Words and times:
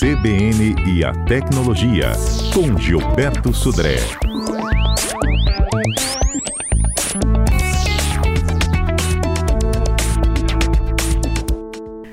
CBN 0.00 0.76
e 0.86 1.04
a 1.04 1.12
Tecnologia, 1.26 2.12
com 2.54 2.74
Gilberto 2.78 3.52
Sudré. 3.52 3.98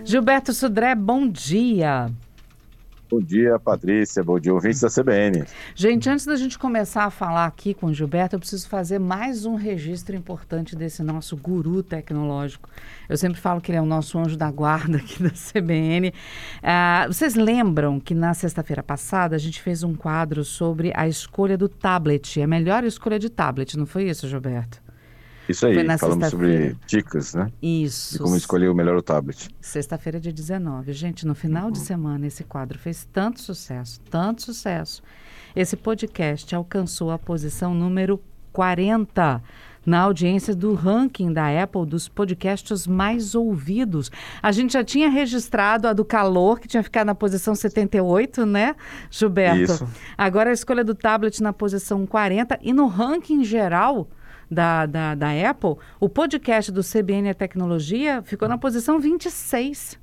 Gilberto 0.04 0.54
Sudré, 0.54 0.96
bom 0.96 1.30
dia. 1.30 2.12
Bom 3.10 3.22
dia, 3.22 3.58
Patrícia. 3.58 4.22
Bom 4.22 4.38
dia, 4.38 4.54
ouvintes 4.54 4.82
da 4.82 4.90
CBN. 4.90 5.46
Gente, 5.74 6.10
antes 6.10 6.26
da 6.26 6.36
gente 6.36 6.60
começar 6.60 7.06
a 7.06 7.10
falar 7.10 7.46
aqui 7.46 7.74
com 7.74 7.88
o 7.88 7.94
Gilberto, 7.94 8.36
eu 8.36 8.40
preciso 8.40 8.68
fazer 8.68 9.00
mais 9.00 9.46
um 9.46 9.56
registro 9.56 10.14
importante 10.14 10.76
desse 10.76 11.02
nosso 11.02 11.38
guru 11.38 11.82
tecnológico. 11.82 12.70
Eu 13.08 13.16
sempre 13.16 13.40
falo 13.40 13.62
que 13.62 13.72
ele 13.72 13.78
é 13.78 13.82
o 13.82 13.86
nosso 13.86 14.20
anjo 14.20 14.36
da 14.36 14.52
guarda 14.52 14.98
aqui 14.98 15.24
da 15.24 15.30
CBN. 15.30 16.14
Ah, 16.62 17.06
vocês 17.08 17.36
lembram 17.36 17.98
que 17.98 18.14
na 18.14 18.34
sexta-feira 18.34 18.84
passada 18.84 19.38
a 19.38 19.40
gente 19.40 19.62
fez 19.62 19.84
um 19.84 19.96
quadro 19.96 20.44
sobre 20.44 20.92
a 20.94 21.08
escolha 21.08 21.58
do 21.58 21.70
tablet, 21.70 22.42
a 22.42 22.48
melhor 22.48 22.84
escolha 22.84 23.18
de 23.18 23.30
tablet, 23.30 23.78
não 23.78 23.86
foi 23.86 24.10
isso, 24.10 24.28
Gilberto? 24.28 24.87
Isso 25.48 25.66
aí, 25.66 25.98
falamos 25.98 26.30
sobre 26.30 26.76
dicas, 26.86 27.34
né? 27.34 27.52
Isso. 27.62 28.14
De 28.14 28.20
como 28.20 28.36
escolher 28.36 28.70
o 28.70 28.76
melhor 28.76 28.98
o 28.98 29.02
tablet. 29.02 29.50
Sexta-feira, 29.62 30.20
dia 30.20 30.34
19. 30.34 30.92
Gente, 30.94 31.26
no 31.26 31.34
final 31.34 31.72
de 31.72 31.80
semana, 31.80 32.28
esse 32.28 32.44
quadro 32.44 32.78
fez 32.78 33.08
tanto 33.12 33.40
sucesso, 33.40 34.00
tanto 34.10 34.42
sucesso. 34.42 35.02
Esse 35.56 35.76
podcast 35.76 36.54
alcançou 36.54 37.12
a 37.12 37.18
posição 37.18 37.74
número 37.74 38.22
40 38.52 39.42
na 39.88 40.02
audiência 40.02 40.54
do 40.54 40.74
ranking 40.74 41.32
da 41.32 41.64
Apple 41.64 41.86
dos 41.86 42.10
podcasts 42.10 42.86
mais 42.86 43.34
ouvidos. 43.34 44.12
A 44.44 44.52
gente 44.52 44.74
já 44.74 44.84
tinha 44.84 45.10
registrado 45.10 45.88
a 45.88 45.94
do 45.94 46.04
calor, 46.04 46.60
que 46.60 46.68
tinha 46.68 46.84
ficado 46.84 47.08
na 47.08 47.16
posição 47.16 47.56
78, 47.56 48.46
né, 48.46 48.76
Gilberto? 49.10 49.72
Isso. 49.72 49.88
Agora 50.18 50.50
a 50.50 50.54
escolha 50.54 50.84
do 50.84 50.94
tablet 50.94 51.42
na 51.42 51.54
posição 51.54 52.06
40 52.06 52.60
e 52.62 52.74
no 52.74 52.88
ranking 52.88 53.46
geral 53.46 54.10
da, 54.50 54.86
da, 54.86 55.16
da 55.16 55.50
Apple, 55.50 55.76
o 56.00 56.10
podcast 56.10 56.72
do 56.72 56.82
CBN 56.82 57.30
e 57.30 57.34
Tecnologia 57.34 58.22
ficou 58.24 58.48
na 58.48 58.58
posição 58.58 59.00
26. 59.00 60.00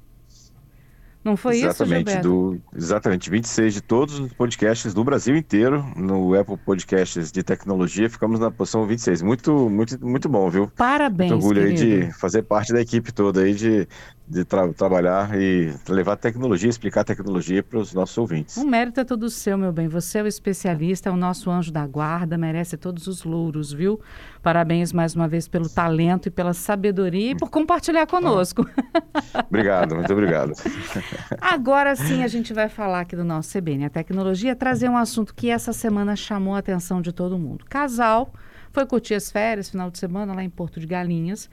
Não 1.25 1.39
foi 1.39 1.57
exatamente, 1.57 2.09
isso, 2.09 2.17
Gilberto? 2.17 2.29
Do, 2.29 2.61
exatamente, 2.77 3.31
26 3.31 3.73
de 3.73 3.81
todos 3.81 4.19
os 4.19 4.31
podcasts 4.35 4.93
do 4.93 5.03
Brasil 5.03 5.35
inteiro, 5.35 5.83
no 5.97 6.39
Apple 6.39 6.59
Podcasts 6.59 7.33
de 7.33 7.43
Tecnologia, 7.43 8.11
ficamos 8.11 8.39
na 8.39 8.51
posição 8.51 8.87
26. 8.87 9.23
Muito, 9.23 9.71
muito, 9.71 10.07
muito 10.07 10.29
bom, 10.29 10.51
viu? 10.51 10.71
Parabéns, 10.77 11.31
Muito 11.31 11.43
orgulho 11.43 11.67
aí 11.67 11.73
de 11.73 12.13
fazer 12.13 12.43
parte 12.43 12.75
da 12.75 12.81
equipe 12.83 13.11
toda 13.11 13.41
aí, 13.41 13.55
de, 13.55 13.89
de 14.27 14.45
tra 14.45 14.73
trabalhar 14.73 15.39
e 15.39 15.75
levar 15.89 16.17
tecnologia, 16.17 16.69
explicar 16.71 17.05
tecnologia 17.05 17.63
para 17.63 17.79
os 17.79 17.93
nossos 17.93 18.17
ouvintes. 18.17 18.57
O 18.57 18.67
mérito 18.67 19.01
é 19.01 19.05
todo 19.05 19.29
seu, 19.29 19.59
meu 19.59 19.71
bem. 19.71 19.87
Você 19.89 20.19
é 20.19 20.23
o 20.23 20.27
especialista, 20.27 21.11
é 21.11 21.13
o 21.13 21.17
nosso 21.17 21.51
anjo 21.51 21.71
da 21.71 21.87
guarda, 21.87 22.39
merece 22.39 22.77
todos 22.77 23.07
os 23.07 23.23
louros, 23.23 23.73
viu? 23.73 24.01
Parabéns 24.43 24.93
mais 24.93 25.15
uma 25.15 25.29
vez 25.29 25.47
pelo 25.47 25.69
talento 25.69 26.27
e 26.27 26.31
pela 26.31 26.55
sabedoria 26.55 27.33
e 27.33 27.37
por 27.37 27.51
compartilhar 27.51 28.07
conosco. 28.07 28.67
Obrigado, 29.49 29.95
muito 29.95 30.13
obrigado. 30.13 30.53
Agora 31.41 31.95
sim 31.95 32.23
a 32.23 32.29
gente 32.29 32.53
vai 32.53 32.69
falar 32.69 33.01
aqui 33.01 33.15
do 33.15 33.25
nosso 33.25 33.57
CBN, 33.57 33.87
a 33.87 33.91
tecnologia, 33.91 34.57
trazer 34.57 34.89
um 34.89 34.97
assunto 34.97 35.35
que 35.35 35.51
essa 35.51 35.73
semana 35.73 36.17
chamou 36.17 36.55
a 36.55 36.59
atenção 36.59 37.01
de 37.01 37.13
todo 37.13 37.39
mundo. 37.39 37.65
Casal 37.69 38.33
foi 38.73 38.87
curtir 38.87 39.15
as 39.15 39.31
férias, 39.31 39.71
final 39.71 39.91
de 39.91 39.99
semana, 39.99 40.35
lá 40.35 40.43
em 40.43 40.51
Porto 40.51 40.81
de 40.81 40.87
Galinhas. 40.87 41.49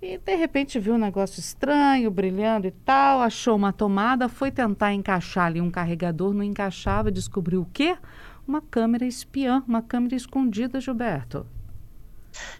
E 0.00 0.18
de 0.18 0.34
repente 0.34 0.78
viu 0.78 0.94
um 0.94 0.98
negócio 0.98 1.40
estranho, 1.40 2.10
brilhando 2.10 2.66
e 2.66 2.70
tal, 2.70 3.20
achou 3.20 3.56
uma 3.56 3.72
tomada, 3.72 4.28
foi 4.28 4.50
tentar 4.50 4.92
encaixar 4.92 5.46
ali 5.46 5.60
um 5.60 5.70
carregador, 5.70 6.34
não 6.34 6.42
encaixava, 6.42 7.10
descobriu 7.10 7.62
o 7.62 7.68
quê? 7.72 7.96
Uma 8.46 8.60
câmera 8.60 9.06
espiã, 9.06 9.64
uma 9.66 9.80
câmera 9.80 10.14
escondida, 10.14 10.80
Gilberto. 10.80 11.46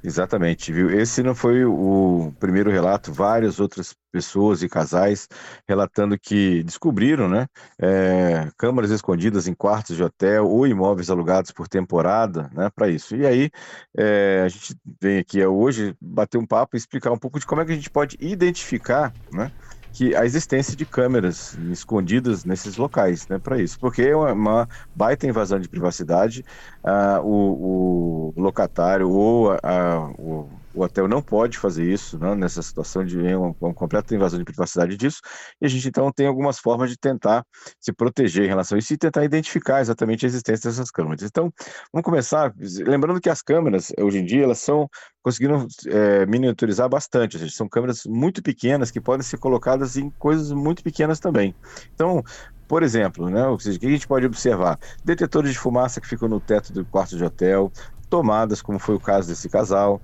Exatamente, 0.03 0.72
viu? 0.72 0.91
Esse 0.91 1.22
não 1.22 1.34
foi 1.34 1.64
o 1.64 2.32
primeiro 2.38 2.70
relato, 2.70 3.12
várias 3.12 3.60
outras 3.60 3.94
pessoas 4.12 4.62
e 4.62 4.69
casais 4.69 5.28
relatando 5.69 6.19
que 6.19 6.62
descobriram, 6.62 7.28
né, 7.28 7.47
é, 7.78 8.48
câmaras 8.56 8.91
escondidas 8.91 9.47
em 9.47 9.54
quartos 9.54 9.94
de 9.94 10.03
hotel 10.03 10.48
ou 10.48 10.66
imóveis 10.66 11.10
alugados 11.10 11.50
por 11.50 11.69
temporada, 11.69 12.50
né, 12.54 12.70
para 12.75 12.88
isso. 12.88 13.14
E 13.14 13.26
aí 13.26 13.50
é, 13.97 14.42
a 14.47 14.48
gente 14.48 14.75
vem 15.00 15.19
aqui 15.19 15.44
hoje 15.44 15.94
bater 16.00 16.38
um 16.38 16.47
papo 16.47 16.76
e 16.76 16.78
explicar 16.78 17.12
um 17.12 17.19
pouco 17.19 17.38
de 17.38 17.47
como 17.47 17.60
é 17.60 17.64
que 17.66 17.72
a 17.72 17.75
gente 17.75 17.91
pode 17.91 18.16
identificar, 18.20 19.12
né, 19.31 19.53
que 19.97 20.15
a 20.15 20.27
existência 20.27 20.77
de 20.77 20.84
câmeras 20.84 21.59
escondidas 21.73 22.45
nesses 22.45 22.77
locais, 22.77 23.27
né, 23.29 23.39
para 23.39 23.59
isso, 23.59 23.81
porque 23.81 24.03
é 24.03 24.15
uma, 24.15 24.33
uma, 24.34 24.69
baita 24.95 25.27
invasão 25.27 25.59
de 25.59 25.71
privacidade, 25.71 26.45
ah, 26.84 27.19
o, 27.25 28.35
o, 28.37 28.41
locatário 28.41 29.09
ou 29.09 29.53
a, 29.53 29.59
a, 29.62 30.11
o, 30.19 30.51
o, 30.76 30.82
hotel 30.82 31.09
não 31.09 31.22
pode 31.22 31.59
fazer 31.59 31.84
isso, 31.84 32.19
né, 32.19 32.34
nessa 32.34 32.62
situação 32.62 33.04
de 33.04 33.19
uma, 33.19 33.54
uma, 33.60 33.75
completa 33.75 34.14
invasão 34.14 34.38
de 34.38 34.44
privacidade 34.44 34.97
disso, 34.97 35.20
e 35.60 35.66
a 35.66 35.69
gente 35.69 35.88
então 35.88 36.10
tem 36.12 36.26
algumas 36.26 36.59
formas 36.59 36.91
de 36.91 36.97
tentar 36.97 37.44
se 37.81 37.92
proteger 37.92 38.44
em 38.44 38.48
relação 38.48 38.76
a 38.76 38.78
isso 38.78 38.92
e 38.92 38.98
tentar 38.98 39.25
identificar 39.25 39.81
exatamente 39.81 40.25
a 40.25 40.28
existência 40.28 40.70
dessas 40.70 40.91
câmeras. 40.91 41.22
Então, 41.22 41.53
vamos 41.92 42.04
começar, 42.04 42.53
lembrando 42.87 43.20
que 43.20 43.31
as 43.31 43.42
câmeras, 43.42 43.92
hoje 43.98 44.19
em 44.19 44.25
dia, 44.25 44.44
elas 44.44 44.59
são 44.59 44.88
conseguiram 45.26 45.66
é, 45.88 46.25
miniaturizar 46.25 46.88
bastante, 46.88 47.34
ou 47.34 47.41
seja, 47.41 47.53
são 47.53 47.69
câmeras 47.69 48.04
muito 48.06 48.41
pequenas 48.41 48.93
que 48.93 49.00
podem 49.00 49.25
ser 49.25 49.38
colocadas 49.38 49.97
em 49.97 50.08
coisas 50.10 50.53
muito 50.53 50.84
pequenas 50.84 51.19
também. 51.19 51.53
Então, 51.94 52.22
por 52.69 52.82
exemplo, 52.84 53.28
né, 53.28 53.44
o 53.47 53.56
que 53.56 53.69
a 53.69 53.91
gente 53.91 54.06
pode 54.06 54.26
observar? 54.26 54.78
Detetores 55.04 55.53
de 55.53 55.58
fumaça 55.58 56.00
que 56.00 56.06
ficam 56.06 56.28
no 56.28 56.41
teto 56.41 56.72
do 56.72 56.84
quarto 56.84 57.16
de 57.16 57.25
hotel, 57.25 57.72
tomadas, 58.09 58.62
como 58.62 58.78
foi 58.78 58.94
o 58.94 59.00
caso 59.00 59.28
desse 59.28 59.49
casal, 59.49 60.00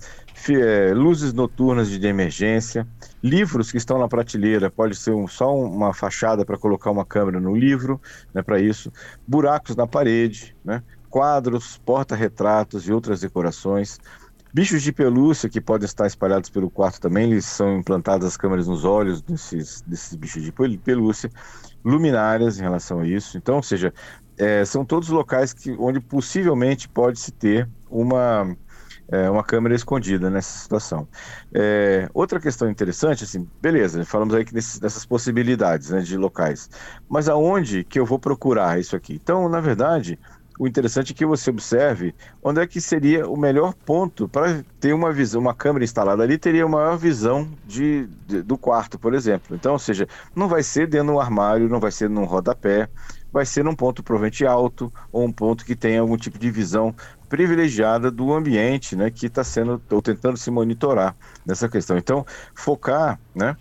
luzes 0.95 1.33
noturnas 1.33 1.89
de 1.89 2.07
emergência, 2.07 2.87
livros 3.23 3.71
que 3.71 3.79
estão 3.79 3.99
na 3.99 4.09
prateleira, 4.09 4.71
pode 4.71 4.97
ser 4.97 5.13
um, 5.13 5.29
só 5.29 5.55
uma 5.55 5.95
fachada 5.95 6.45
para 6.45 6.59
colocar 6.59 6.91
uma 6.91 7.05
câmera 7.05 7.41
no 7.41 7.55
livro, 7.55 8.01
né, 8.35 8.43
para 8.43 8.61
isso, 8.61 8.93
buracos 9.27 9.77
na 9.77 9.87
parede, 9.87 10.57
né, 10.65 10.83
quadros, 11.09 11.79
porta-retratos 11.85 12.89
e 12.89 12.93
outras 12.93 13.21
decorações, 13.21 13.99
Bichos 14.55 14.83
de 14.83 14.93
pelúcia 14.93 15.49
que 15.49 15.63
podem 15.63 15.87
estar 15.87 16.07
espalhados 16.07 16.51
pelo 16.51 16.71
quarto 16.71 17.01
também, 17.01 17.33
eles 17.33 17.47
são 17.47 17.79
implantadas 17.79 18.29
as 18.29 18.37
câmeras 18.37 18.69
nos 18.69 18.85
olhos 18.85 19.23
desses, 19.23 19.81
desses 19.87 20.15
bichos 20.15 20.43
de 20.43 20.53
pelúcia, 20.53 21.31
luminárias 21.83 22.59
em 22.59 22.63
relação 22.63 23.01
a 23.01 23.07
isso. 23.07 23.39
Então, 23.39 23.57
ou 23.57 23.63
seja, 23.63 23.95
é, 24.39 24.65
são 24.65 24.85
todos 24.85 25.09
locais 25.09 25.53
que, 25.53 25.73
onde 25.79 26.01
possivelmente 26.01 26.89
pode-se 26.89 27.31
ter 27.33 27.69
uma, 27.91 28.57
é, 29.09 29.29
uma 29.31 29.45
câmera 29.45 29.75
escondida 29.75 30.31
nessa 30.31 30.59
situação. 30.59 31.07
É, 31.55 32.09
outra 32.15 32.41
questão 32.41 32.71
interessante, 32.71 33.25
assim, 33.25 33.49
beleza, 33.61 34.05
falamos 34.05 34.35
aí 34.35 34.45
que 34.45 34.55
nesses, 34.55 34.81
nessas 34.81 35.05
possibilidades 35.05 35.91
né, 35.91 36.01
de 36.01 36.17
locais, 36.17 36.71
mas 37.09 37.29
aonde 37.29 37.85
que 37.85 37.99
eu 37.99 38.07
vou 38.07 38.19
procurar 38.19 38.81
isso 38.81 38.97
aqui? 38.97 39.15
Então, 39.23 39.49
na 39.49 39.61
verdade, 39.61 40.19
o 40.59 40.67
interessante 40.67 41.13
é 41.13 41.15
que 41.15 41.27
você 41.27 41.51
observe 41.51 42.15
onde 42.43 42.61
é 42.61 42.67
que 42.67 42.81
seria 42.81 43.29
o 43.29 43.37
melhor 43.37 43.75
ponto 43.75 44.29
para 44.29 44.63
ter 44.79 44.93
uma 44.93 45.13
visão, 45.13 45.41
uma 45.41 45.55
câmera 45.55 45.85
instalada 45.85 46.23
ali 46.23 46.39
teria 46.39 46.67
uma 46.67 46.79
maior 46.79 46.97
visão 46.97 47.49
de, 47.67 48.07
de, 48.27 48.43
do 48.43 48.57
quarto, 48.59 48.99
por 48.99 49.15
exemplo. 49.15 49.57
Então, 49.57 49.73
ou 49.73 49.79
seja, 49.79 50.07
não 50.35 50.49
vai 50.49 50.63
ser 50.63 50.87
dentro 50.87 51.15
do 51.15 51.21
armário, 51.21 51.69
não 51.69 51.81
vai 51.81 51.91
ser 51.91 52.09
num 52.09 52.25
rodapé, 52.25 52.89
vai 53.33 53.47
ser 53.47 53.65
num 53.65 53.75
ponto 53.75 54.03
provavelmente 54.03 54.45
alto 54.47 54.93
ou 55.11 55.25
um 55.25 55.33
ponto 55.33 55.65
que 55.65 55.75
tenha 55.75 56.01
algum 56.01 56.17
tipo 56.17 56.39
de 56.39 56.51
visão 56.51 56.95
privilegiada 57.29 58.11
do 58.11 58.33
ambiente, 58.33 58.95
né, 58.95 59.11
que 59.11 59.27
está 59.27 59.43
sendo 59.43 59.83
ou 59.91 60.03
tentando 60.03 60.37
se 60.37 60.51
monitorar 60.51 61.17
nessa 61.47 61.69
questão. 61.69 61.97
Então, 61.97 62.25
focar, 62.55 63.19
né, 63.35 63.57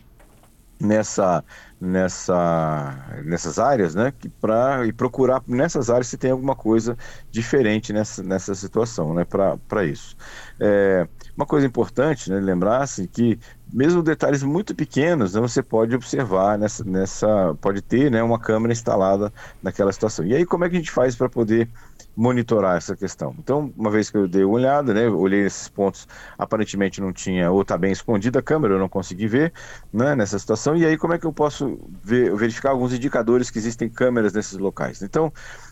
nessa 0.80 1.44
nessa 1.80 3.22
nessas 3.24 3.60
áreas, 3.60 3.96
né, 3.96 4.14
para 4.40 4.86
e 4.86 4.94
procurar 4.94 5.42
nessas 5.48 5.90
áreas 5.90 6.08
se 6.08 6.18
tem 6.18 6.32
alguma 6.32 6.56
coisa 6.56 6.98
diferente 7.32 7.94
nessa, 7.94 8.22
nessa 8.24 8.54
situação, 8.56 9.14
né, 9.14 9.26
para 9.26 9.86
isso. 9.86 10.16
É, 10.60 11.08
uma 11.36 11.46
coisa 11.46 11.66
importante, 11.66 12.30
né, 12.30 12.40
lembrar 12.40 12.82
assim, 12.82 13.08
que 13.08 13.40
mesmo 13.72 14.04
detalhes 14.04 14.44
muito 14.44 14.76
pequenos, 14.76 15.34
né, 15.34 15.42
você 15.42 15.64
pode 15.64 15.96
observar 15.96 16.58
nessa, 16.58 16.84
nessa 16.84 17.56
pode 17.62 17.82
ter, 17.82 18.12
né, 18.12 18.22
uma 18.22 18.40
câmera 18.40 18.74
instalada 18.74 19.32
naquela 19.62 19.92
situação. 19.92 20.26
E 20.26 20.36
aí 20.36 20.46
como 20.46 20.66
é 20.66 20.70
que 20.70 20.76
a 20.76 20.80
gente 20.80 20.92
faz 20.92 21.16
para 21.16 21.30
poder 21.30 21.70
monitorar 22.16 22.78
essa 22.78 22.96
questão. 22.96 23.34
Então, 23.40 23.74
uma 23.78 23.90
vez 23.90 24.10
que 24.10 24.18
eu 24.18 24.28
dei 24.28 24.44
uma 24.44 24.56
olhada, 24.56 24.94
né, 24.94 25.08
olhei 25.08 25.46
esses 25.46 25.70
pontos, 25.70 26.08
aparentemente 26.38 27.00
não 27.00 27.14
tinha, 27.14 27.50
ou 27.50 27.62
está 27.62 27.78
bem 27.78 27.92
escondida 27.92 28.40
a 28.40 28.42
câmera, 28.44 28.74
eu 28.74 28.80
não 28.80 28.90
consegui 28.90 29.28
ver, 29.28 29.54
né, 29.94 30.16
nessa 30.16 30.38
situação, 30.38 30.76
e 30.76 30.86
aí 30.86 30.98
como 30.98 31.14
é 31.14 31.20
que 31.20 31.26
eu 31.26 31.34
posso 31.34 31.80
ver, 32.04 32.36
verificar 32.36 32.72
alguns 32.72 32.94
indicadores 32.94 33.50
que 33.50 33.58
existem 33.58 33.90
câmeras 33.90 34.34
nesses 34.34 34.58
locais? 34.58 35.02
Então, 35.02 35.32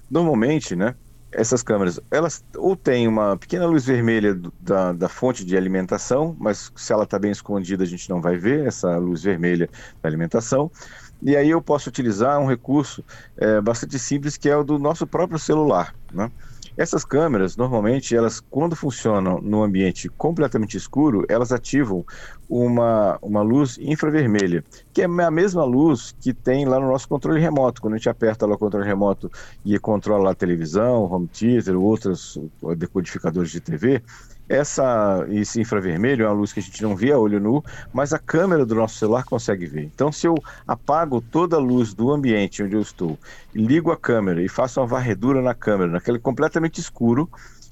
normalmente, 0.10 0.76
né, 0.76 0.96
essas 1.32 1.62
câmeras, 1.62 2.00
elas 2.10 2.44
ou 2.56 2.76
têm 2.76 3.08
uma 3.08 3.38
pequena 3.38 3.66
luz 3.66 3.86
vermelha 3.86 4.34
do, 4.34 4.54
da, 4.60 4.92
da 4.92 5.10
fonte 5.10 5.46
de 5.46 5.56
alimentação, 5.56 6.36
mas 6.40 6.72
se 6.76 6.92
ela 6.92 7.04
está 7.04 7.20
bem 7.20 7.32
escondida, 7.32 7.84
a 7.84 7.88
gente 7.88 8.10
não 8.10 8.22
vai 8.22 8.38
ver 8.38 8.66
essa 8.66 8.98
luz 8.98 9.24
vermelha 9.24 9.70
da 10.02 10.10
alimentação. 10.10 10.72
E 11.22 11.36
aí 11.36 11.50
eu 11.50 11.62
posso 11.62 11.90
utilizar 11.90 12.40
um 12.40 12.48
recurso 12.48 13.04
é, 13.38 13.60
bastante 13.60 14.00
simples 14.00 14.38
que 14.38 14.50
é 14.50 14.56
o 14.56 14.64
do 14.64 14.80
nosso 14.80 15.06
próprio 15.06 15.38
celular. 15.38 15.94
Né? 16.12 16.32
Essas 16.78 17.04
câmeras, 17.04 17.58
normalmente, 17.58 18.16
elas, 18.16 18.40
quando 18.40 18.74
funcionam 18.74 19.42
no 19.42 19.62
ambiente 19.64 20.08
completamente 20.08 20.78
escuro, 20.78 21.26
elas 21.28 21.52
ativam 21.52 22.06
uma, 22.50 23.20
uma 23.22 23.42
luz 23.44 23.78
infravermelha, 23.78 24.64
que 24.92 25.04
é 25.04 25.06
a 25.06 25.32
mesma 25.32 25.64
luz 25.64 26.16
que 26.20 26.34
tem 26.34 26.66
lá 26.66 26.80
no 26.80 26.88
nosso 26.88 27.08
controle 27.08 27.40
remoto. 27.40 27.80
Quando 27.80 27.94
a 27.94 27.98
gente 27.98 28.10
aperta 28.10 28.48
lá 28.48 28.56
o 28.56 28.58
controle 28.58 28.88
remoto 28.88 29.32
e 29.64 29.78
controla 29.78 30.32
a 30.32 30.36
televisão, 30.36 31.04
home 31.04 31.28
theater, 31.28 31.76
outros 31.76 32.40
decodificadores 32.76 33.52
de 33.52 33.62
TV, 33.62 34.02
essa, 34.50 35.28
esse 35.30 35.62
infravermelho 35.62 36.26
é 36.26 36.28
uma 36.28 36.34
luz 36.34 36.52
que 36.52 36.60
a 36.60 36.64
gente 36.64 36.82
não 36.82 36.96
vê 36.96 37.12
a 37.12 37.20
olho 37.20 37.40
nu, 37.40 37.64
mas 37.94 38.14
a 38.14 38.18
câmera 38.18 38.66
do 38.66 38.74
nosso 38.74 38.98
celular 38.98 39.24
consegue 39.24 39.68
ver. 39.68 39.84
Então, 39.84 40.12
se 40.12 40.26
eu 40.26 40.34
apago 40.68 41.22
toda 41.22 41.56
a 41.56 41.60
luz 41.60 41.94
do 41.94 42.12
ambiente 42.12 42.64
onde 42.64 42.76
eu 42.76 42.82
estou, 42.82 43.20
ligo 43.54 43.92
a 43.92 43.98
câmera 43.98 44.42
e 44.42 44.50
faço 44.50 44.82
uma 44.82 44.88
varredura 44.88 45.40
na 45.40 45.54
câmera, 45.54 45.92
naquele 45.92 46.18
completamente 46.18 46.82
escuro, 46.82 47.30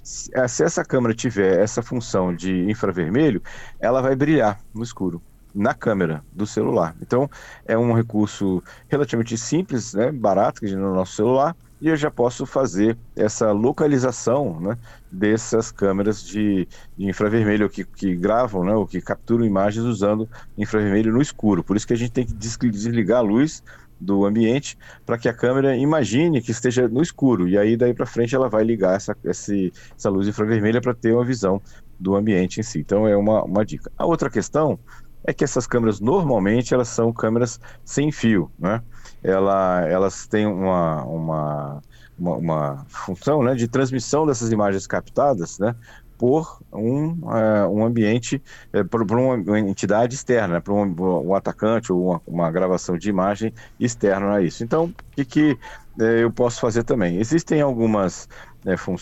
se 0.07 0.63
essa 0.63 0.85
câmera 0.85 1.13
tiver 1.13 1.59
essa 1.59 1.81
função 1.81 2.33
de 2.33 2.69
infravermelho, 2.69 3.41
ela 3.79 4.01
vai 4.01 4.15
brilhar 4.15 4.59
no 4.73 4.81
escuro 4.81 5.21
na 5.53 5.73
câmera 5.73 6.23
do 6.31 6.45
celular. 6.45 6.95
Então, 7.01 7.29
é 7.65 7.77
um 7.77 7.91
recurso 7.91 8.63
relativamente 8.87 9.37
simples, 9.37 9.93
né, 9.93 10.11
barato 10.11 10.61
que 10.61 10.75
no 10.75 10.93
nosso 10.93 11.13
celular, 11.13 11.55
e 11.79 11.87
eu 11.89 11.95
já 11.95 12.09
posso 12.09 12.45
fazer 12.45 12.97
essa 13.15 13.51
localização 13.51 14.59
né, 14.59 14.77
dessas 15.11 15.71
câmeras 15.71 16.23
de, 16.23 16.67
de 16.97 17.05
infravermelho 17.07 17.69
que, 17.69 17.83
que 17.85 18.15
gravam, 18.15 18.63
né, 18.63 18.73
ou 18.73 18.87
que 18.87 19.01
capturam 19.01 19.45
imagens 19.45 19.85
usando 19.85 20.27
infravermelho 20.57 21.13
no 21.13 21.21
escuro. 21.21 21.63
Por 21.63 21.77
isso 21.77 21.87
que 21.87 21.93
a 21.93 21.97
gente 21.97 22.11
tem 22.11 22.25
que 22.25 22.33
desligar 22.33 23.19
a 23.19 23.21
luz 23.21 23.63
do 23.99 24.25
ambiente 24.25 24.77
para 25.05 25.17
que 25.17 25.27
a 25.27 25.33
câmera 25.33 25.75
imagine 25.75 26.41
que 26.41 26.51
esteja 26.51 26.87
no 26.87 27.01
escuro 27.01 27.47
e 27.47 27.57
aí 27.57 27.75
daí 27.75 27.93
para 27.93 28.05
frente 28.05 28.35
ela 28.35 28.47
vai 28.47 28.63
ligar 28.63 28.95
essa, 28.95 29.15
essa 29.25 30.09
luz 30.09 30.27
infravermelha 30.27 30.79
para 30.79 30.93
ter 30.93 31.13
uma 31.13 31.25
visão 31.25 31.61
do 31.99 32.15
ambiente 32.15 32.59
em 32.59 32.63
si. 32.63 32.79
Então 32.79 33.07
é 33.07 33.17
uma, 33.17 33.43
uma 33.43 33.65
dica. 33.65 33.91
A 33.97 34.05
outra 34.05 34.29
questão 34.29 34.79
é 35.23 35.33
que 35.33 35.43
essas 35.43 35.67
câmeras 35.67 35.99
normalmente 35.99 36.73
elas 36.73 36.87
são 36.87 37.11
câmeras 37.11 37.59
sem 37.83 38.11
fio, 38.11 38.51
né? 38.57 38.81
Ela, 39.23 39.85
elas 39.87 40.27
têm 40.27 40.45
uma, 40.45 41.03
uma, 41.03 41.81
uma, 42.17 42.35
uma 42.37 42.85
função 42.87 43.43
né, 43.43 43.55
de 43.55 43.67
transmissão 43.67 44.25
dessas 44.25 44.51
imagens 44.51 44.85
captadas, 44.87 45.59
né? 45.59 45.75
por 46.17 46.59
um, 46.73 47.11
uh, 47.11 47.69
um 47.71 47.85
ambiente, 47.85 48.41
uh, 48.73 48.83
por, 48.85 49.05
por, 49.05 49.17
uma 49.17 49.59
entidade 49.59 50.15
externa, 50.15 50.55
né, 50.55 50.59
por 50.59 50.73
um, 50.73 51.27
um, 51.27 51.35
atacante 51.35 51.93
ou 51.93 52.09
uma, 52.09 52.21
uma, 52.25 52.51
gravação 52.51 52.97
de 52.97 53.09
imagem 53.09 53.53
externa 53.79 54.35
a 54.35 54.41
isso. 54.41 54.63
Então, 54.63 54.85
o 54.85 55.15
que, 55.15 55.25
que 55.25 55.51
uh, 55.99 56.03
eu 56.03 56.31
posso 56.31 56.59
fazer 56.59 56.83
também? 56.83 57.19
Existem 57.19 57.61
algumas, 57.61 58.27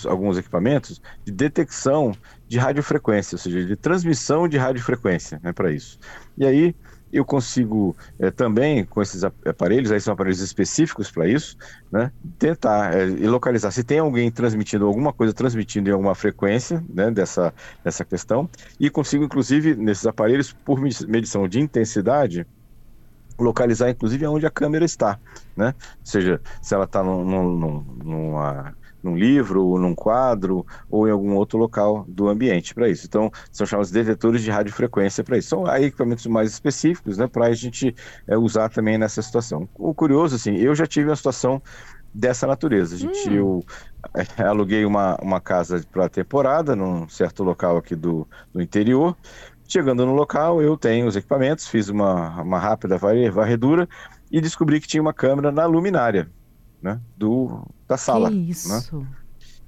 alguns 0.07 0.37
equipamentos 0.37 1.01
de 1.23 1.31
detecção 1.31 2.11
de 2.47 2.57
radiofrequência, 2.57 3.35
ou 3.35 3.39
seja, 3.39 3.63
de 3.63 3.75
transmissão 3.75 4.47
de 4.47 4.57
radiofrequência 4.57 5.39
né, 5.41 5.53
para 5.53 5.71
isso. 5.71 5.97
E 6.37 6.45
aí 6.45 6.75
eu 7.11 7.23
consigo 7.23 7.95
é, 8.19 8.29
também, 8.29 8.83
com 8.83 9.01
esses 9.01 9.23
aparelhos, 9.23 9.91
aí 9.91 10.01
são 10.01 10.13
aparelhos 10.13 10.41
específicos 10.41 11.09
para 11.09 11.27
isso, 11.27 11.57
né, 11.91 12.11
tentar 12.37 12.93
é, 12.93 13.05
localizar 13.27 13.71
se 13.71 13.83
tem 13.83 13.99
alguém 13.99 14.29
transmitindo 14.31 14.85
alguma 14.85 15.13
coisa, 15.13 15.33
transmitindo 15.33 15.89
em 15.89 15.93
alguma 15.93 16.15
frequência 16.15 16.83
né, 16.89 17.09
dessa, 17.11 17.53
dessa 17.83 18.03
questão, 18.03 18.49
e 18.79 18.89
consigo, 18.89 19.23
inclusive, 19.23 19.75
nesses 19.75 20.05
aparelhos, 20.05 20.51
por 20.53 20.79
medição 21.07 21.47
de 21.47 21.59
intensidade, 21.59 22.45
localizar, 23.37 23.89
inclusive, 23.89 24.25
onde 24.27 24.45
a 24.45 24.51
câmera 24.51 24.85
está, 24.85 25.19
né? 25.55 25.75
Ou 25.77 26.05
seja, 26.05 26.41
se 26.61 26.73
ela 26.73 26.85
está 26.85 27.03
numa 27.03 28.73
num 29.05 29.15
livro, 29.15 29.63
ou 29.63 29.79
num 29.79 29.93
quadro, 29.93 30.65
ou 30.89 31.07
em 31.07 31.11
algum 31.11 31.35
outro 31.35 31.57
local 31.57 32.03
do 32.07 32.27
ambiente 32.27 32.73
para 32.73 32.89
isso. 32.89 33.05
Então, 33.05 33.31
são 33.51 33.65
chamados 33.65 33.91
detectores 33.91 34.41
de 34.41 34.49
radiofrequência 34.49 35.23
para 35.23 35.37
isso. 35.37 35.49
São 35.49 35.65
aí 35.67 35.85
equipamentos 35.85 36.25
mais 36.25 36.51
específicos, 36.51 37.17
né, 37.17 37.27
para 37.27 37.45
a 37.45 37.53
gente 37.53 37.95
é, 38.27 38.35
usar 38.35 38.69
também 38.69 38.97
nessa 38.97 39.21
situação. 39.21 39.69
O 39.75 39.93
curioso, 39.93 40.35
assim, 40.35 40.55
eu 40.55 40.73
já 40.73 40.87
tive 40.87 41.09
uma 41.09 41.15
situação 41.15 41.61
dessa 42.13 42.47
natureza. 42.47 42.95
A 42.95 42.97
gente, 42.97 43.29
hum. 43.29 43.33
eu 43.33 43.65
é, 44.37 44.43
aluguei 44.43 44.85
uma, 44.85 45.15
uma 45.21 45.39
casa 45.39 45.85
para 45.91 46.09
temporada 46.09 46.75
num 46.75 47.07
certo 47.07 47.43
local 47.43 47.77
aqui 47.77 47.95
do, 47.95 48.27
do 48.51 48.61
interior. 48.61 49.15
Chegando 49.67 50.05
no 50.05 50.13
local, 50.13 50.61
eu 50.61 50.77
tenho 50.77 51.07
os 51.07 51.15
equipamentos, 51.15 51.67
fiz 51.67 51.89
uma, 51.89 52.41
uma 52.41 52.59
rápida 52.59 52.97
varredura 52.97 53.87
e 54.31 54.39
descobri 54.39 54.79
que 54.79 54.87
tinha 54.87 55.01
uma 55.01 55.13
câmera 55.13 55.51
na 55.51 55.65
luminária 55.65 56.29
né, 56.85 57.01
do, 57.17 57.65
da 57.87 57.97
sala. 57.97 58.29
Que 58.29 58.35
né? 58.35 58.41
isso. 58.43 58.99
Né? 58.99 59.07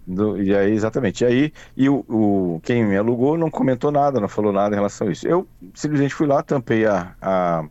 Do, 0.05 0.41
e 0.41 0.55
aí, 0.55 0.71
exatamente. 0.71 1.23
E 1.23 1.27
aí, 1.27 1.53
e 1.75 1.89
o, 1.89 2.05
o, 2.07 2.61
quem 2.63 2.85
me 2.85 2.95
alugou 2.95 3.35
não 3.35 3.49
comentou 3.49 3.91
nada, 3.91 4.21
não 4.21 4.27
falou 4.27 4.53
nada 4.53 4.75
em 4.75 4.77
relação 4.77 5.07
a 5.07 5.11
isso. 5.11 5.27
Eu 5.27 5.47
simplesmente 5.73 6.13
fui 6.13 6.27
lá, 6.27 6.43
tampei 6.43 6.85
a, 6.85 7.15
a, 7.19 7.65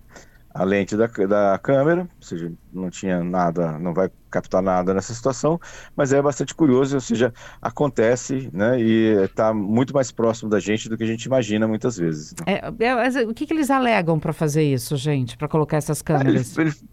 a 0.53 0.65
lente 0.65 0.97
da, 0.97 1.07
da 1.07 1.59
câmera, 1.63 2.03
ou 2.03 2.27
seja, 2.27 2.53
não 2.73 2.91
tinha 2.91 3.23
nada, 3.23 3.79
não 3.79 3.95
vai 3.95 4.11
captar 4.29 4.61
nada 4.61 4.93
nessa 4.93 5.15
situação, 5.15 5.59
mas 5.95 6.13
é 6.13 6.21
bastante 6.21 6.55
curioso, 6.55 6.97
ou 6.97 7.01
seja, 7.01 7.33
acontece, 7.63 8.51
né, 8.53 8.79
e 8.79 9.25
está 9.25 9.55
muito 9.55 9.95
mais 9.95 10.11
próximo 10.11 10.51
da 10.51 10.59
gente 10.59 10.89
do 10.89 10.97
que 10.99 11.05
a 11.05 11.07
gente 11.07 11.25
imagina 11.25 11.67
muitas 11.69 11.97
vezes. 11.97 12.35
Né? 12.35 12.61
É, 12.81 12.85
é, 12.85 13.27
o 13.27 13.33
que, 13.33 13.47
que 13.47 13.55
eles 13.55 13.71
alegam 13.71 14.19
para 14.19 14.35
fazer 14.35 14.65
isso, 14.65 14.95
gente, 14.97 15.39
para 15.39 15.49
colocar 15.49 15.77
essas 15.79 16.03
câmeras? 16.03 16.35
Eles, 16.35 16.59
eles, 16.59 16.85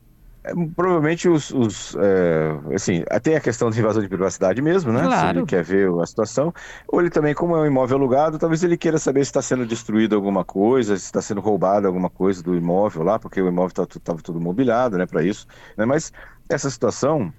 é, 0.43 0.53
provavelmente 0.75 1.29
os, 1.29 1.51
os 1.51 1.95
é, 1.95 2.75
assim, 2.75 3.03
tem 3.21 3.35
a 3.35 3.39
questão 3.39 3.69
de 3.69 3.79
invasão 3.79 4.01
de 4.01 4.09
privacidade 4.09 4.61
mesmo, 4.61 4.91
né? 4.91 5.03
Claro. 5.03 5.29
Se 5.29 5.37
ele 5.37 5.45
quer 5.45 5.63
ver 5.63 5.89
a 6.01 6.05
situação. 6.05 6.53
Ou 6.87 6.99
ele 6.99 7.09
também, 7.09 7.33
como 7.33 7.55
é 7.55 7.61
um 7.61 7.65
imóvel 7.65 7.97
alugado, 7.97 8.37
talvez 8.37 8.63
ele 8.63 8.77
queira 8.77 8.97
saber 8.97 9.23
se 9.23 9.29
está 9.29 9.41
sendo 9.41 9.65
destruído 9.65 10.15
alguma 10.15 10.43
coisa, 10.43 10.97
se 10.97 11.05
está 11.05 11.21
sendo 11.21 11.41
roubado 11.41 11.87
alguma 11.87 12.09
coisa 12.09 12.43
do 12.43 12.55
imóvel 12.55 13.03
lá, 13.03 13.17
porque 13.17 13.41
o 13.41 13.47
imóvel 13.47 13.83
estava 13.83 14.17
tá, 14.17 14.23
tudo 14.23 14.39
mobiliado, 14.39 14.97
né, 14.97 15.05
para 15.05 15.23
isso. 15.23 15.47
Né? 15.77 15.85
Mas 15.85 16.11
essa 16.49 16.69
situação 16.69 17.33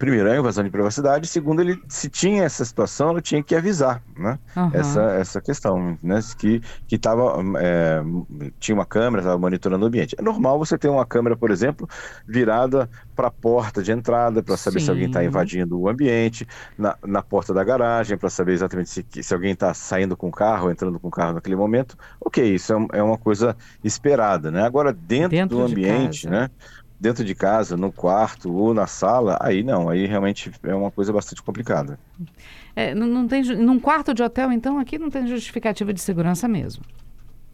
primeiro, 0.00 0.30
a 0.30 0.36
invasão 0.38 0.64
de 0.64 0.70
privacidade, 0.70 1.26
segundo, 1.26 1.60
ele 1.60 1.78
se 1.86 2.08
tinha 2.08 2.42
essa 2.42 2.64
situação, 2.64 3.12
ele 3.12 3.20
tinha 3.20 3.42
que 3.42 3.54
avisar, 3.54 4.02
né? 4.16 4.38
Uhum. 4.56 4.70
Essa, 4.72 5.02
essa 5.12 5.40
questão, 5.42 5.98
né? 6.02 6.18
Que, 6.38 6.62
que 6.88 6.98
tava, 6.98 7.36
é, 7.58 8.00
tinha 8.58 8.74
uma 8.74 8.86
câmera, 8.86 9.20
estava 9.20 9.38
monitorando 9.38 9.84
o 9.84 9.88
ambiente. 9.88 10.16
É 10.18 10.22
normal 10.22 10.58
você 10.58 10.78
ter 10.78 10.88
uma 10.88 11.04
câmera, 11.04 11.36
por 11.36 11.50
exemplo, 11.50 11.86
virada 12.26 12.88
para 13.14 13.28
a 13.28 13.30
porta 13.30 13.82
de 13.82 13.92
entrada, 13.92 14.42
para 14.42 14.56
saber 14.56 14.80
Sim. 14.80 14.86
se 14.86 14.90
alguém 14.90 15.06
está 15.08 15.22
invadindo 15.22 15.78
o 15.78 15.86
ambiente, 15.86 16.48
na, 16.78 16.96
na 17.06 17.20
porta 17.20 17.52
da 17.52 17.62
garagem, 17.62 18.16
para 18.16 18.30
saber 18.30 18.54
exatamente 18.54 18.88
se, 18.88 19.04
se 19.22 19.34
alguém 19.34 19.52
está 19.52 19.74
saindo 19.74 20.16
com 20.16 20.28
o 20.28 20.32
carro, 20.32 20.70
entrando 20.70 20.98
com 20.98 21.08
o 21.08 21.10
carro 21.10 21.34
naquele 21.34 21.56
momento. 21.56 21.94
Ok, 22.18 22.42
isso 22.42 22.72
é, 22.72 23.00
é 23.00 23.02
uma 23.02 23.18
coisa 23.18 23.54
esperada, 23.84 24.50
né? 24.50 24.62
Agora, 24.62 24.94
dentro, 24.94 25.28
dentro 25.28 25.58
do 25.58 25.62
ambiente, 25.62 26.26
né? 26.26 26.48
Dentro 27.00 27.24
de 27.24 27.34
casa, 27.34 27.76
no 27.76 27.90
quarto 27.90 28.52
ou 28.52 28.74
na 28.74 28.86
sala, 28.86 29.38
aí 29.40 29.62
não, 29.62 29.88
aí 29.88 30.06
realmente 30.06 30.52
é 30.62 30.74
uma 30.74 30.90
coisa 30.90 31.10
bastante 31.12 31.42
complicada. 31.42 31.98
É, 32.76 32.94
não, 32.94 33.06
não 33.06 33.26
tem, 33.26 33.42
num 33.42 33.80
quarto 33.80 34.12
de 34.12 34.22
hotel, 34.22 34.52
então, 34.52 34.78
aqui 34.78 34.98
não 34.98 35.08
tem 35.08 35.26
justificativa 35.26 35.94
de 35.94 36.00
segurança 36.00 36.46
mesmo. 36.46 36.84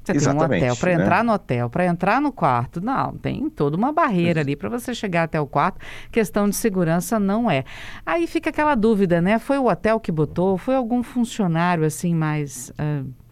Você 0.02 0.12
Exatamente, 0.12 0.60
tem 0.60 0.68
um 0.68 0.72
hotel 0.72 0.76
para 0.76 0.96
né? 0.96 1.02
entrar 1.02 1.24
no 1.24 1.32
hotel, 1.32 1.70
para 1.70 1.86
entrar 1.86 2.20
no 2.20 2.32
quarto. 2.32 2.80
Não, 2.80 3.12
tem 3.14 3.50
toda 3.50 3.76
uma 3.76 3.92
barreira 3.92 4.40
ali 4.40 4.54
para 4.54 4.68
você 4.68 4.94
chegar 4.94 5.24
até 5.24 5.40
o 5.40 5.46
quarto. 5.46 5.80
Questão 6.12 6.48
de 6.48 6.54
segurança 6.54 7.18
não 7.18 7.50
é. 7.50 7.64
Aí 8.04 8.28
fica 8.28 8.50
aquela 8.50 8.76
dúvida, 8.76 9.20
né? 9.20 9.40
Foi 9.40 9.58
o 9.58 9.66
hotel 9.66 9.98
que 9.98 10.12
botou? 10.12 10.56
Foi 10.56 10.76
algum 10.76 11.02
funcionário 11.02 11.84
assim 11.84 12.14
mais. 12.14 12.70
Uh 12.78 13.25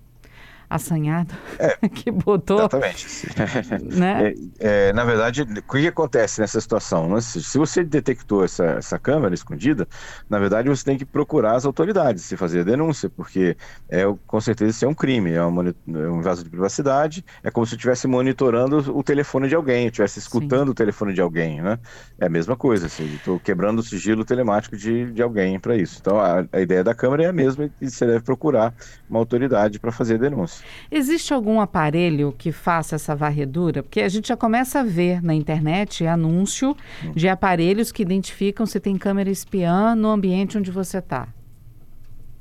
assanhado 0.74 1.32
é, 1.58 1.76
que 1.88 2.10
botou. 2.10 2.58
Exatamente. 2.58 3.04
Né? 3.94 4.34
É, 4.58 4.88
é, 4.88 4.92
na 4.92 5.04
verdade, 5.04 5.42
o 5.42 5.62
que 5.62 5.86
acontece 5.86 6.40
nessa 6.40 6.60
situação? 6.60 7.08
Né? 7.08 7.20
Se 7.20 7.58
você 7.58 7.84
detectou 7.84 8.44
essa, 8.44 8.64
essa 8.64 8.98
câmera 8.98 9.34
escondida, 9.34 9.86
na 10.28 10.38
verdade 10.38 10.68
você 10.68 10.84
tem 10.84 10.96
que 10.96 11.04
procurar 11.04 11.54
as 11.54 11.64
autoridades, 11.64 12.24
se 12.24 12.36
fazer 12.36 12.60
a 12.60 12.64
denúncia, 12.64 13.08
porque 13.08 13.56
é, 13.88 14.02
com 14.26 14.40
certeza 14.40 14.70
isso 14.70 14.84
é 14.84 14.88
um 14.88 14.94
crime, 14.94 15.32
é 15.32 15.44
um, 15.44 15.68
é 15.68 15.74
um 16.08 16.18
invasor 16.18 16.44
de 16.44 16.50
privacidade, 16.50 17.24
é 17.42 17.50
como 17.50 17.66
se 17.66 17.74
estivesse 17.74 18.06
monitorando 18.06 18.78
o 18.96 19.02
telefone 19.02 19.48
de 19.48 19.54
alguém, 19.54 19.86
estivesse 19.86 20.18
escutando 20.18 20.66
Sim. 20.66 20.72
o 20.72 20.74
telefone 20.74 21.12
de 21.12 21.20
alguém, 21.20 21.62
né? 21.62 21.78
É 22.18 22.26
a 22.26 22.30
mesma 22.30 22.56
coisa, 22.56 22.86
assim, 22.86 23.14
estou 23.14 23.38
quebrando 23.38 23.78
o 23.78 23.82
sigilo 23.82 24.24
telemático 24.24 24.76
de, 24.76 25.12
de 25.12 25.22
alguém 25.22 25.58
para 25.60 25.76
isso. 25.76 25.98
Então 26.00 26.18
a, 26.18 26.44
a 26.52 26.60
ideia 26.60 26.82
da 26.82 26.94
câmera 26.94 27.24
é 27.24 27.26
a 27.26 27.32
mesma 27.32 27.70
e 27.80 27.90
você 27.90 28.06
deve 28.06 28.24
procurar 28.24 28.74
uma 29.08 29.18
autoridade 29.18 29.78
para 29.78 29.92
fazer 29.92 30.14
a 30.14 30.18
denúncia. 30.18 30.63
Existe 30.90 31.32
algum 31.32 31.60
aparelho 31.60 32.34
que 32.36 32.52
faça 32.52 32.96
essa 32.96 33.14
varredura? 33.14 33.82
Porque 33.82 34.00
a 34.00 34.08
gente 34.08 34.28
já 34.28 34.36
começa 34.36 34.80
a 34.80 34.82
ver 34.82 35.22
na 35.22 35.34
internet 35.34 36.06
anúncio 36.06 36.76
de 37.14 37.28
aparelhos 37.28 37.92
que 37.92 38.02
identificam 38.02 38.66
se 38.66 38.78
tem 38.80 38.96
câmera 38.96 39.30
espiã 39.30 39.94
no 39.94 40.08
ambiente 40.08 40.58
onde 40.58 40.70
você 40.70 40.98
está. 40.98 41.28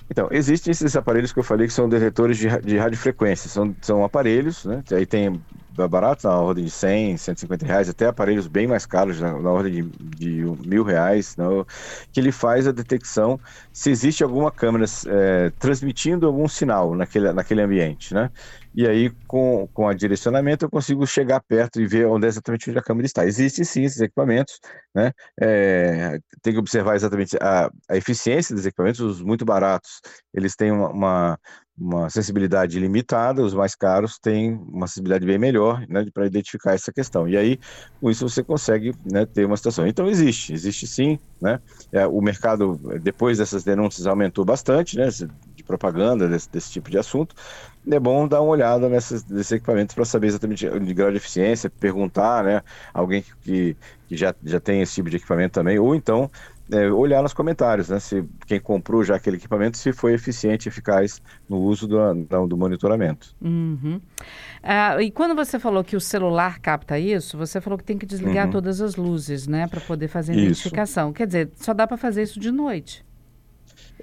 Então, 0.09 0.27
existem 0.31 0.71
esses 0.71 0.95
aparelhos 0.95 1.33
que 1.33 1.39
eu 1.39 1.43
falei 1.43 1.65
que 1.65 1.73
são 1.73 1.89
detectores 1.89 2.37
de, 2.37 2.47
de 2.61 2.77
radiofrequência. 2.77 3.49
São, 3.49 3.75
são 3.81 4.03
aparelhos, 4.03 4.65
né? 4.65 4.83
Aí 4.91 5.05
tem 5.05 5.41
baratos, 5.89 6.23
na 6.25 6.39
ordem 6.39 6.65
de 6.65 6.71
100, 6.71 7.17
150 7.17 7.65
reais, 7.65 7.89
até 7.89 8.07
aparelhos 8.07 8.47
bem 8.47 8.67
mais 8.67 8.85
caros, 8.85 9.19
na, 9.19 9.39
na 9.39 9.51
ordem 9.51 9.89
de, 9.89 9.91
de 9.99 10.67
mil 10.67 10.83
reais, 10.83 11.35
não, 11.37 11.65
que 12.11 12.19
ele 12.19 12.31
faz 12.31 12.67
a 12.67 12.71
detecção 12.71 13.39
se 13.71 13.89
existe 13.89 14.23
alguma 14.23 14.51
câmera 14.51 14.85
é, 15.07 15.51
transmitindo 15.59 16.27
algum 16.27 16.47
sinal 16.47 16.95
naquele, 16.95 17.31
naquele 17.33 17.61
ambiente, 17.61 18.13
né? 18.13 18.29
E 18.75 18.87
aí, 18.87 19.11
com, 19.27 19.67
com 19.71 19.87
a 19.87 19.93
direcionamento, 19.93 20.65
eu 20.65 20.69
consigo 20.69 21.05
chegar 21.05 21.39
perto 21.41 21.79
e 21.79 21.85
ver 21.85 22.07
onde 22.07 22.25
é 22.25 22.29
exatamente 22.29 22.69
onde 22.69 22.79
a 22.79 22.81
câmera 22.81 23.05
está. 23.05 23.23
Existem 23.25 23.63
sim 23.63 23.83
esses 23.83 24.01
equipamentos, 24.01 24.59
né? 24.95 25.11
É, 25.39 26.17
tem 26.41 26.53
que 26.53 26.59
observar 26.59 26.95
exatamente 26.95 27.37
a, 27.39 27.69
a 27.87 27.95
eficiência 27.97 28.55
dos 28.55 28.65
equipamentos, 28.65 28.99
os 28.99 29.21
muito 29.21 29.45
baratos, 29.45 30.01
eles 30.33 30.55
têm 30.55 30.71
uma, 30.71 30.89
uma 30.89 31.39
uma 31.77 32.09
sensibilidade 32.09 32.79
limitada, 32.79 33.41
os 33.41 33.53
mais 33.53 33.73
caros 33.73 34.19
têm 34.19 34.53
uma 34.53 34.87
sensibilidade 34.87 35.25
bem 35.25 35.39
melhor 35.39 35.83
né, 35.89 36.05
para 36.13 36.27
identificar 36.27 36.73
essa 36.73 36.93
questão. 36.93 37.27
E 37.27 37.35
aí, 37.35 37.59
com 37.99 38.11
isso, 38.11 38.27
você 38.27 38.43
consegue 38.43 38.93
né, 39.03 39.25
ter 39.25 39.45
uma 39.45 39.57
situação. 39.57 39.87
Então, 39.87 40.07
existe, 40.07 40.53
existe 40.53 40.85
sim. 40.85 41.19
Né? 41.41 41.59
É, 41.91 42.05
o 42.05 42.21
mercado, 42.21 42.79
depois 43.01 43.39
dessas 43.39 43.63
denúncias, 43.63 44.05
aumentou 44.05 44.45
bastante, 44.45 44.97
né, 44.97 45.09
de 45.09 45.63
propaganda 45.63 46.27
desse, 46.27 46.49
desse 46.49 46.71
tipo 46.71 46.91
de 46.91 46.97
assunto. 46.97 47.35
É 47.89 47.99
bom 47.99 48.27
dar 48.27 48.41
uma 48.41 48.51
olhada 48.51 48.87
nesses, 48.87 49.25
nesses 49.25 49.53
equipamentos 49.53 49.95
para 49.95 50.05
saber 50.05 50.27
exatamente 50.27 50.65
o 50.67 50.79
grau 50.93 51.11
de 51.11 51.17
eficiência, 51.17 51.69
perguntar, 51.69 52.43
né, 52.43 52.61
alguém 52.93 53.25
que, 53.41 53.75
que 54.07 54.15
já, 54.15 54.33
já 54.43 54.59
tem 54.59 54.81
esse 54.81 54.93
tipo 54.93 55.09
de 55.09 55.17
equipamento 55.17 55.53
também, 55.53 55.79
ou 55.79 55.95
então 55.95 56.29
é, 56.73 56.91
olhar 56.91 57.21
nos 57.21 57.33
comentários, 57.33 57.89
né? 57.89 57.99
Se 57.99 58.23
quem 58.47 58.59
comprou 58.59 59.03
já 59.03 59.15
aquele 59.15 59.37
equipamento, 59.37 59.77
se 59.77 59.93
foi 59.93 60.13
eficiente, 60.13 60.67
eficaz 60.67 61.21
no 61.47 61.57
uso 61.57 61.87
do, 61.87 62.47
do 62.47 62.57
monitoramento. 62.57 63.35
Uhum. 63.39 64.01
Ah, 64.63 65.01
e 65.01 65.11
quando 65.11 65.35
você 65.35 65.59
falou 65.59 65.83
que 65.83 65.95
o 65.95 66.01
celular 66.01 66.59
capta 66.59 66.97
isso, 66.97 67.37
você 67.37 67.61
falou 67.61 67.77
que 67.77 67.83
tem 67.83 67.97
que 67.97 68.05
desligar 68.05 68.47
uhum. 68.47 68.51
todas 68.51 68.81
as 68.81 68.95
luzes, 68.95 69.47
né? 69.47 69.67
Para 69.67 69.81
poder 69.81 70.07
fazer 70.07 70.33
a 70.33 70.35
identificação. 70.35 71.07
Isso. 71.07 71.13
Quer 71.13 71.27
dizer, 71.27 71.49
só 71.55 71.73
dá 71.73 71.85
para 71.85 71.97
fazer 71.97 72.23
isso 72.23 72.39
de 72.39 72.51
noite. 72.51 73.05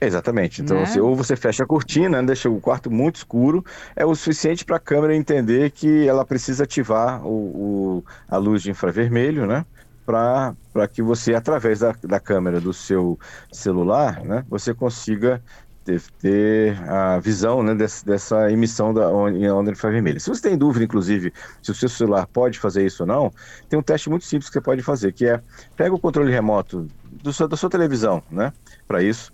Exatamente. 0.01 0.63
Então, 0.63 0.79
né? 0.79 0.87
se, 0.87 1.01
ou 1.01 1.15
você 1.15 1.37
fecha 1.37 1.65
a 1.65 1.67
cortina, 1.67 2.23
deixa 2.23 2.49
o 2.49 2.61
quarto 2.61 2.91
muito 2.91 3.17
escuro, 3.17 3.65
é 3.95 4.05
o 4.07 4.15
suficiente 4.15 4.65
para 4.65 4.77
a 4.77 4.81
câmera 4.81 5.15
entender 5.15 5.71
que 5.71 6.07
ela 6.09 6.25
precisa 6.25 6.65
ativar 6.65 7.27
o, 7.27 7.99
o, 7.99 8.05
a 8.29 8.37
luz 8.39 8.63
de 8.63 8.71
infravermelho, 8.71 9.47
né? 9.47 9.67
Para 10.73 10.89
que 10.89 11.03
você, 11.03 11.35
através 11.35 11.81
da, 11.81 11.95
da 12.03 12.21
câmera 12.21 12.61
do 12.61 12.73
seu 12.73 13.19
celular, 13.53 14.23
né, 14.25 14.45
você 14.49 14.75
consiga 14.75 15.43
ter, 15.85 16.03
ter 16.19 16.89
a 16.89 17.19
visão 17.19 17.63
né, 17.63 17.75
dessa, 17.75 18.05
dessa 18.05 18.51
emissão 18.51 18.93
da 18.93 19.09
onda 19.11 19.71
infravermelha. 19.71 20.21
Se 20.21 20.29
você 20.29 20.43
tem 20.43 20.59
dúvida, 20.59 20.85
inclusive, 20.85 21.33
se 21.63 21.71
o 21.71 21.75
seu 21.75 21.89
celular 21.89 22.27
pode 22.27 22.59
fazer 22.59 22.85
isso 22.85 23.03
ou 23.03 23.07
não, 23.07 23.33
tem 23.69 23.79
um 23.79 23.83
teste 23.83 24.11
muito 24.11 24.25
simples 24.25 24.49
que 24.49 24.55
você 24.55 24.61
pode 24.61 24.83
fazer, 24.83 25.13
que 25.13 25.27
é 25.27 25.41
pega 25.77 25.95
o 25.95 25.99
controle 25.99 26.31
remoto 26.31 26.87
do 27.05 27.33
seu, 27.33 27.49
da 27.49 27.57
sua 27.57 27.71
televisão, 27.71 28.23
né, 28.31 28.53
para 28.87 29.03
isso, 29.03 29.33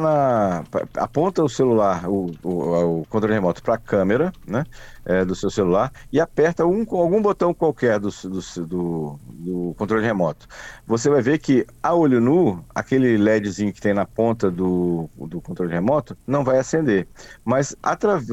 na, 0.00 0.64
aponta 0.96 1.42
o 1.42 1.48
celular, 1.48 2.08
o, 2.08 2.30
o, 2.42 3.00
o 3.00 3.06
controle 3.06 3.34
remoto 3.34 3.62
para 3.62 3.74
a 3.74 3.78
câmera 3.78 4.32
né, 4.46 4.64
é, 5.04 5.24
do 5.24 5.34
seu 5.34 5.50
celular 5.50 5.92
e 6.12 6.20
aperta 6.20 6.64
um, 6.64 6.86
algum 6.90 7.20
botão 7.20 7.52
qualquer 7.52 7.98
do, 7.98 8.10
do, 8.10 8.66
do, 8.66 9.18
do, 9.28 9.74
controle 9.76 10.04
remoto. 10.04 10.46
Você 10.86 11.10
vai 11.10 11.20
ver 11.20 11.38
que 11.38 11.66
a 11.82 11.94
olho 11.94 12.20
nu, 12.20 12.64
aquele 12.74 13.16
LEDzinho 13.16 13.72
que 13.72 13.80
tem 13.80 13.92
na 13.92 14.06
ponta 14.06 14.50
do, 14.50 15.08
do 15.16 15.40
controle 15.40 15.72
remoto 15.72 16.16
não 16.26 16.44
vai 16.44 16.58
acender. 16.58 17.08
Mas 17.44 17.76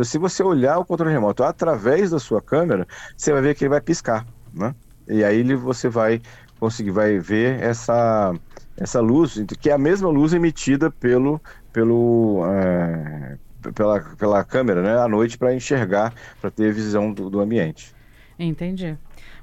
se 0.04 0.18
você 0.18 0.44
olhar 0.44 0.78
o 0.78 0.86
controle 0.86 1.12
remoto 1.12 1.44
através 1.44 2.12
da 2.12 2.20
sua 2.20 2.42
câmera, 2.42 2.88
você 3.18 3.34
vai 3.34 3.42
ver 3.42 3.56
que 3.56 3.64
ele 3.64 3.70
vai 3.70 3.82
piscar. 3.82 4.26
Né? 4.54 4.76
E 5.08 5.24
aí 5.24 5.44
você 5.56 5.90
vai 5.90 6.22
conseguir, 6.62 6.92
vai 6.92 7.18
ver 7.18 7.60
essa 7.60 8.34
essa 8.78 9.00
luz, 9.00 9.44
que 9.60 9.70
é 9.70 9.74
a 9.74 9.78
mesma 9.78 10.10
luz 10.10 10.34
emitida 10.34 10.90
pelo, 10.90 11.40
pelo, 11.72 12.44
é, 12.48 13.38
pela, 13.76 14.00
pela 14.18 14.44
câmera 14.44 14.82
né, 14.82 14.98
à 14.98 15.08
noite 15.08 15.38
para 15.38 15.54
enxergar, 15.54 16.14
para 16.40 16.50
ter 16.50 16.74
visão 16.74 17.14
do, 17.14 17.30
do 17.30 17.40
ambiente. 17.40 17.94
Entendi. 18.40 18.98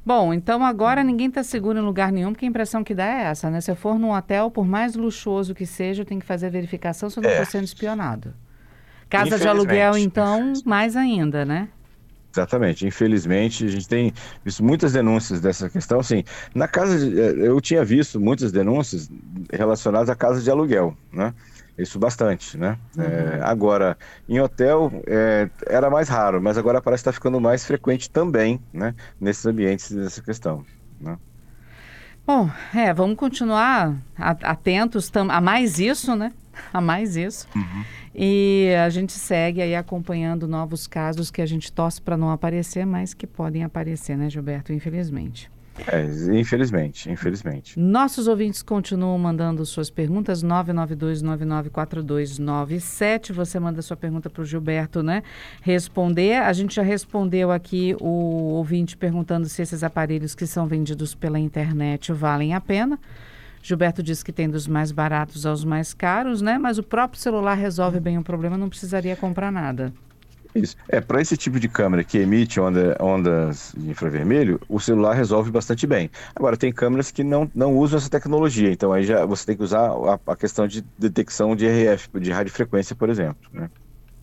Bom, 0.04 0.32
então 0.32 0.64
agora 0.64 1.04
ninguém 1.04 1.28
está 1.28 1.44
seguro 1.44 1.78
em 1.78 1.82
lugar 1.82 2.10
nenhum, 2.10 2.32
porque 2.32 2.46
a 2.46 2.48
impressão 2.48 2.82
que 2.82 2.94
dá 2.94 3.06
é 3.06 3.22
essa, 3.24 3.48
né? 3.50 3.60
Se 3.60 3.70
eu 3.70 3.76
for 3.76 3.98
num 3.98 4.10
hotel, 4.10 4.50
por 4.50 4.66
mais 4.66 4.96
luxuoso 4.96 5.54
que 5.54 5.66
seja, 5.66 6.02
eu 6.02 6.06
tenho 6.06 6.20
que 6.20 6.26
fazer 6.26 6.46
a 6.46 6.50
verificação 6.50 7.08
se 7.08 7.18
eu 7.18 7.22
não 7.22 7.30
estou 7.30 7.42
é. 7.42 7.46
sendo 7.46 7.64
espionado. 7.64 8.34
Casa 9.08 9.38
de 9.38 9.46
aluguel, 9.46 9.96
então, 9.96 10.52
mais 10.64 10.96
ainda, 10.96 11.44
né? 11.44 11.68
Exatamente. 12.34 12.86
Infelizmente, 12.86 13.64
a 13.64 13.68
gente 13.68 13.88
tem 13.88 14.12
visto 14.44 14.62
muitas 14.62 14.92
denúncias 14.92 15.40
dessa 15.40 15.68
questão. 15.70 15.98
Assim, 16.00 16.22
na 16.54 16.68
casa, 16.68 16.98
de, 16.98 17.20
eh, 17.20 17.48
eu 17.48 17.60
tinha 17.60 17.84
visto 17.84 18.20
muitas 18.20 18.52
denúncias 18.52 19.08
relacionadas 19.52 20.10
à 20.10 20.14
casa 20.16 20.40
de 20.42 20.50
aluguel, 20.50 20.96
né? 21.12 21.34
Isso 21.76 21.98
bastante, 21.98 22.58
né? 22.58 22.78
Uhum. 22.96 23.04
É, 23.04 23.40
agora, 23.42 23.96
em 24.28 24.40
hotel 24.40 24.90
é, 25.06 25.48
era 25.66 25.88
mais 25.88 26.08
raro, 26.08 26.40
mas 26.42 26.58
agora 26.58 26.82
parece 26.82 27.00
estar 27.02 27.12
ficando 27.12 27.40
mais 27.40 27.64
frequente 27.64 28.10
também, 28.10 28.60
né? 28.72 28.94
Nesses 29.18 29.46
ambientes 29.46 29.90
dessa 29.90 30.22
questão, 30.22 30.64
né? 31.00 31.16
Bom, 32.28 32.50
é, 32.74 32.92
vamos 32.92 33.16
continuar 33.16 33.96
atentos 34.18 35.10
a 35.30 35.40
mais 35.40 35.78
isso, 35.78 36.14
né? 36.14 36.30
A 36.70 36.78
mais 36.78 37.16
isso. 37.16 37.48
Uhum. 37.56 37.84
E 38.14 38.68
a 38.84 38.90
gente 38.90 39.12
segue 39.14 39.62
aí 39.62 39.74
acompanhando 39.74 40.46
novos 40.46 40.86
casos 40.86 41.30
que 41.30 41.40
a 41.40 41.46
gente 41.46 41.72
torce 41.72 42.02
para 42.02 42.18
não 42.18 42.30
aparecer, 42.30 42.84
mas 42.84 43.14
que 43.14 43.26
podem 43.26 43.64
aparecer, 43.64 44.14
né, 44.14 44.28
Gilberto? 44.28 44.74
Infelizmente. 44.74 45.50
É, 45.86 46.04
infelizmente, 46.38 47.10
infelizmente. 47.10 47.78
Nossos 47.78 48.26
ouvintes 48.26 48.62
continuam 48.62 49.18
mandando 49.18 49.64
suas 49.64 49.88
perguntas, 49.90 50.42
992994297. 50.42 53.32
Você 53.32 53.60
manda 53.60 53.80
sua 53.82 53.96
pergunta 53.96 54.28
para 54.28 54.42
o 54.42 54.44
Gilberto, 54.44 55.02
né? 55.02 55.22
Responder. 55.62 56.42
A 56.42 56.52
gente 56.52 56.76
já 56.76 56.82
respondeu 56.82 57.50
aqui 57.50 57.96
o 58.00 58.52
ouvinte 58.54 58.96
perguntando 58.96 59.48
se 59.48 59.62
esses 59.62 59.84
aparelhos 59.84 60.34
que 60.34 60.46
são 60.46 60.66
vendidos 60.66 61.14
pela 61.14 61.38
internet 61.38 62.12
valem 62.12 62.54
a 62.54 62.60
pena. 62.60 62.98
Gilberto 63.62 64.02
disse 64.02 64.24
que 64.24 64.32
tem 64.32 64.48
dos 64.48 64.66
mais 64.66 64.92
baratos 64.92 65.44
aos 65.44 65.64
mais 65.64 65.92
caros, 65.92 66.40
né? 66.40 66.58
Mas 66.58 66.78
o 66.78 66.82
próprio 66.82 67.20
celular 67.20 67.54
resolve 67.54 68.00
bem 68.00 68.18
o 68.18 68.22
problema, 68.22 68.56
não 68.56 68.68
precisaria 68.68 69.16
comprar 69.16 69.52
nada. 69.52 69.92
Isso. 70.58 70.76
É, 70.88 71.00
para 71.00 71.20
esse 71.20 71.36
tipo 71.36 71.58
de 71.58 71.68
câmera 71.68 72.04
que 72.04 72.18
emite 72.18 72.60
onda, 72.60 72.96
ondas 73.00 73.74
de 73.76 73.90
infravermelho, 73.90 74.60
o 74.68 74.80
celular 74.80 75.14
resolve 75.14 75.50
bastante 75.50 75.86
bem. 75.86 76.10
Agora, 76.34 76.56
tem 76.56 76.72
câmeras 76.72 77.10
que 77.10 77.22
não, 77.24 77.50
não 77.54 77.76
usam 77.76 77.98
essa 77.98 78.10
tecnologia, 78.10 78.70
então 78.70 78.92
aí 78.92 79.04
já 79.04 79.24
você 79.24 79.46
tem 79.46 79.56
que 79.56 79.62
usar 79.62 79.90
a, 79.90 80.32
a 80.32 80.36
questão 80.36 80.66
de 80.66 80.84
detecção 80.98 81.54
de 81.54 81.66
RF, 81.66 82.08
de 82.20 82.30
radiofrequência, 82.30 82.94
por 82.94 83.08
exemplo, 83.08 83.48
né? 83.52 83.70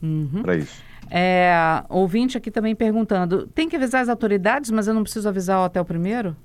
Uhum. 0.01 0.41
Para 0.41 0.55
isso. 0.55 0.83
É, 1.09 1.83
ouvinte 1.89 2.37
aqui 2.37 2.49
também 2.49 2.75
perguntando, 2.75 3.47
tem 3.47 3.69
que 3.69 3.75
avisar 3.75 4.01
as 4.01 4.09
autoridades, 4.09 4.71
mas 4.71 4.87
eu 4.87 4.93
não 4.93 5.03
preciso 5.03 5.29
avisar 5.29 5.59
o 5.59 5.65
hotel 5.65 5.85
primeiro? 5.85 6.35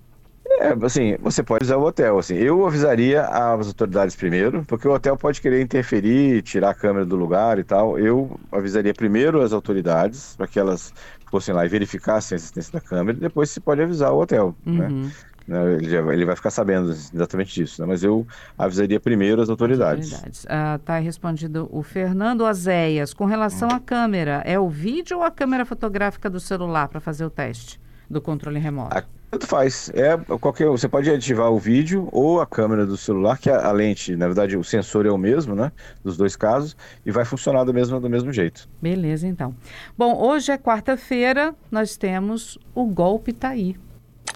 É, 0.61 0.77
assim, 0.85 1.17
você 1.23 1.43
pode 1.43 1.65
usar 1.65 1.79
o 1.79 1.83
hotel, 1.83 2.19
assim, 2.19 2.35
eu 2.35 2.67
avisaria 2.67 3.23
as 3.23 3.67
autoridades 3.67 4.15
primeiro, 4.15 4.63
porque 4.67 4.87
o 4.87 4.93
hotel 4.93 5.17
pode 5.17 5.41
querer 5.41 5.63
interferir, 5.63 6.43
tirar 6.43 6.71
a 6.71 6.75
câmera 6.75 7.07
do 7.07 7.17
lugar 7.17 7.59
e 7.59 7.65
tal, 7.65 7.99
eu 7.99 8.39
avisaria 8.53 8.93
primeiro 8.93 9.41
as 9.41 9.55
autoridades, 9.55 10.37
para 10.37 10.47
que 10.47 10.61
elas 10.61 10.93
fossem 11.31 11.55
lá 11.55 11.65
e 11.65 11.69
verificassem 11.69 12.37
a 12.37 12.39
existência 12.39 12.75
da 12.75 12.81
câmera, 12.81 13.17
e 13.17 13.21
depois 13.23 13.51
se 13.51 13.59
pode 13.59 13.81
avisar 13.81 14.13
o 14.13 14.21
hotel, 14.21 14.55
né? 14.67 14.89
uhum. 14.89 15.11
né? 15.49 15.75
Ele, 15.77 15.89
já, 15.89 16.13
ele, 16.13 16.27
vai 16.27 16.37
ficar 16.37 16.51
sabendo 16.51 16.91
exatamente 16.91 17.55
disso, 17.55 17.81
né? 17.81 17.89
mas 17.89 18.05
eu 18.05 18.27
avisaria 18.59 19.01
primeiro 19.01 19.41
as 19.41 19.49
autoridades. 19.49 20.13
autoridades. 20.13 20.47
Ah, 20.47 20.79
tá 20.85 20.99
respondido 20.99 21.71
o 21.73 21.83
Fernando 21.83 22.45
Azéias. 22.45 23.15
Com 23.15 23.25
relação 23.25 23.71
à 23.71 23.81
câmera, 23.81 24.43
é 24.45 24.61
o 24.61 24.69
vídeo 24.69 25.17
ou 25.17 25.23
a 25.25 25.31
câmera 25.31 25.65
fotográfica 25.65 26.29
do 26.29 26.39
celular 26.39 26.87
para 26.89 27.01
fazer 27.01 27.25
o 27.25 27.31
teste 27.31 27.81
do 28.11 28.21
controle 28.21 28.59
remoto? 28.59 28.99
A 28.99 29.05
tanto 29.31 29.47
faz. 29.47 29.91
É 29.95 30.17
qualquer, 30.39 30.67
você 30.67 30.89
pode 30.89 31.09
ativar 31.09 31.53
o 31.53 31.59
vídeo 31.59 32.09
ou 32.11 32.41
a 32.41 32.47
câmera 32.47 32.85
do 32.85 32.97
celular, 32.97 33.39
que 33.39 33.49
a, 33.49 33.69
a, 33.69 33.73
lente, 33.73 34.17
na 34.17 34.27
verdade, 34.27 34.57
o 34.57 34.65
sensor 34.65 35.07
é 35.07 35.11
o 35.11 35.17
mesmo, 35.17 35.55
né? 35.55 35.71
Dos 36.03 36.17
dois 36.17 36.35
casos, 36.35 36.77
e 37.07 37.13
vai 37.13 37.25
funcionar 37.25 37.65
do 37.65 37.73
mesmo, 37.73 38.01
do 38.01 38.11
mesmo 38.11 38.33
jeito. 38.33 38.69
Beleza, 38.83 39.27
então. 39.29 39.55
Bom, 39.97 40.21
hoje 40.21 40.51
é 40.51 40.59
quarta-feira, 40.59 41.55
nós 41.71 41.97
temos 41.97 42.59
o 42.75 42.85
golpe 42.87 43.33
tá 43.33 43.51
aí. 43.51 43.77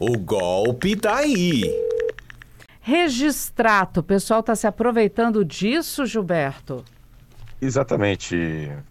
O 0.00 0.16
golpe 0.16 0.96
tá 0.96 1.16
aí. 1.16 1.62
Registrato, 2.80 4.00
o 4.00 4.02
pessoal 4.02 4.40
está 4.40 4.54
se 4.54 4.66
aproveitando 4.66 5.44
disso, 5.44 6.06
Gilberto? 6.06 6.84
Exatamente, 7.60 8.36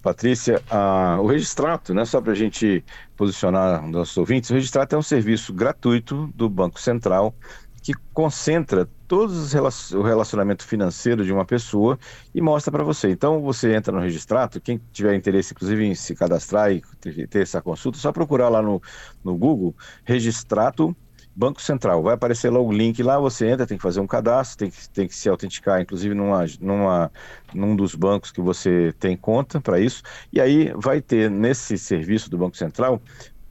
Patrícia. 0.01 0.63
Ah, 0.67 1.17
o 1.21 1.27
Registrato, 1.27 1.93
né, 1.93 2.05
só 2.05 2.19
para 2.21 2.31
a 2.31 2.35
gente 2.35 2.83
posicionar 3.15 3.87
nossos 3.87 4.17
ouvintes, 4.17 4.49
o 4.49 4.53
Registrato 4.53 4.95
é 4.95 4.97
um 4.97 5.01
serviço 5.03 5.53
gratuito 5.53 6.27
do 6.33 6.49
Banco 6.49 6.79
Central 6.79 7.35
que 7.83 7.93
concentra 8.13 8.89
todos 9.07 9.53
o 9.93 10.01
relacionamento 10.01 10.65
financeiro 10.65 11.25
de 11.25 11.33
uma 11.33 11.45
pessoa 11.45 11.99
e 12.33 12.41
mostra 12.41 12.71
para 12.71 12.83
você. 12.83 13.09
Então 13.11 13.41
você 13.41 13.75
entra 13.75 13.91
no 13.93 13.99
registrato, 13.99 14.61
quem 14.61 14.81
tiver 14.91 15.13
interesse 15.15 15.53
inclusive 15.53 15.83
em 15.85 15.93
se 15.93 16.15
cadastrar 16.15 16.71
e 16.71 16.81
ter 17.27 17.41
essa 17.41 17.61
consulta, 17.61 17.97
só 17.99 18.11
procurar 18.13 18.47
lá 18.47 18.61
no, 18.61 18.81
no 19.23 19.37
Google 19.37 19.75
registrato 20.05 20.95
Banco 21.35 21.61
Central. 21.61 22.03
Vai 22.03 22.13
aparecer 22.13 22.49
lá 22.51 22.59
o 22.59 22.71
link 22.71 23.01
lá, 23.01 23.19
você 23.19 23.47
entra, 23.47 23.65
tem 23.65 23.77
que 23.77 23.83
fazer 23.83 23.99
um 23.99 24.07
cadastro, 24.07 24.57
tem 24.57 24.69
que, 24.69 24.89
tem 24.89 25.07
que 25.07 25.15
se 25.15 25.27
autenticar, 25.29 25.81
inclusive 25.81 26.13
numa, 26.13 26.45
numa, 26.59 27.11
num 27.53 27.75
dos 27.75 27.95
bancos 27.95 28.31
que 28.31 28.41
você 28.41 28.93
tem 28.99 29.17
conta 29.17 29.59
para 29.59 29.79
isso. 29.79 30.03
E 30.31 30.39
aí 30.39 30.71
vai 30.75 31.01
ter 31.01 31.29
nesse 31.29 31.77
serviço 31.77 32.29
do 32.29 32.37
Banco 32.37 32.57
Central 32.57 33.01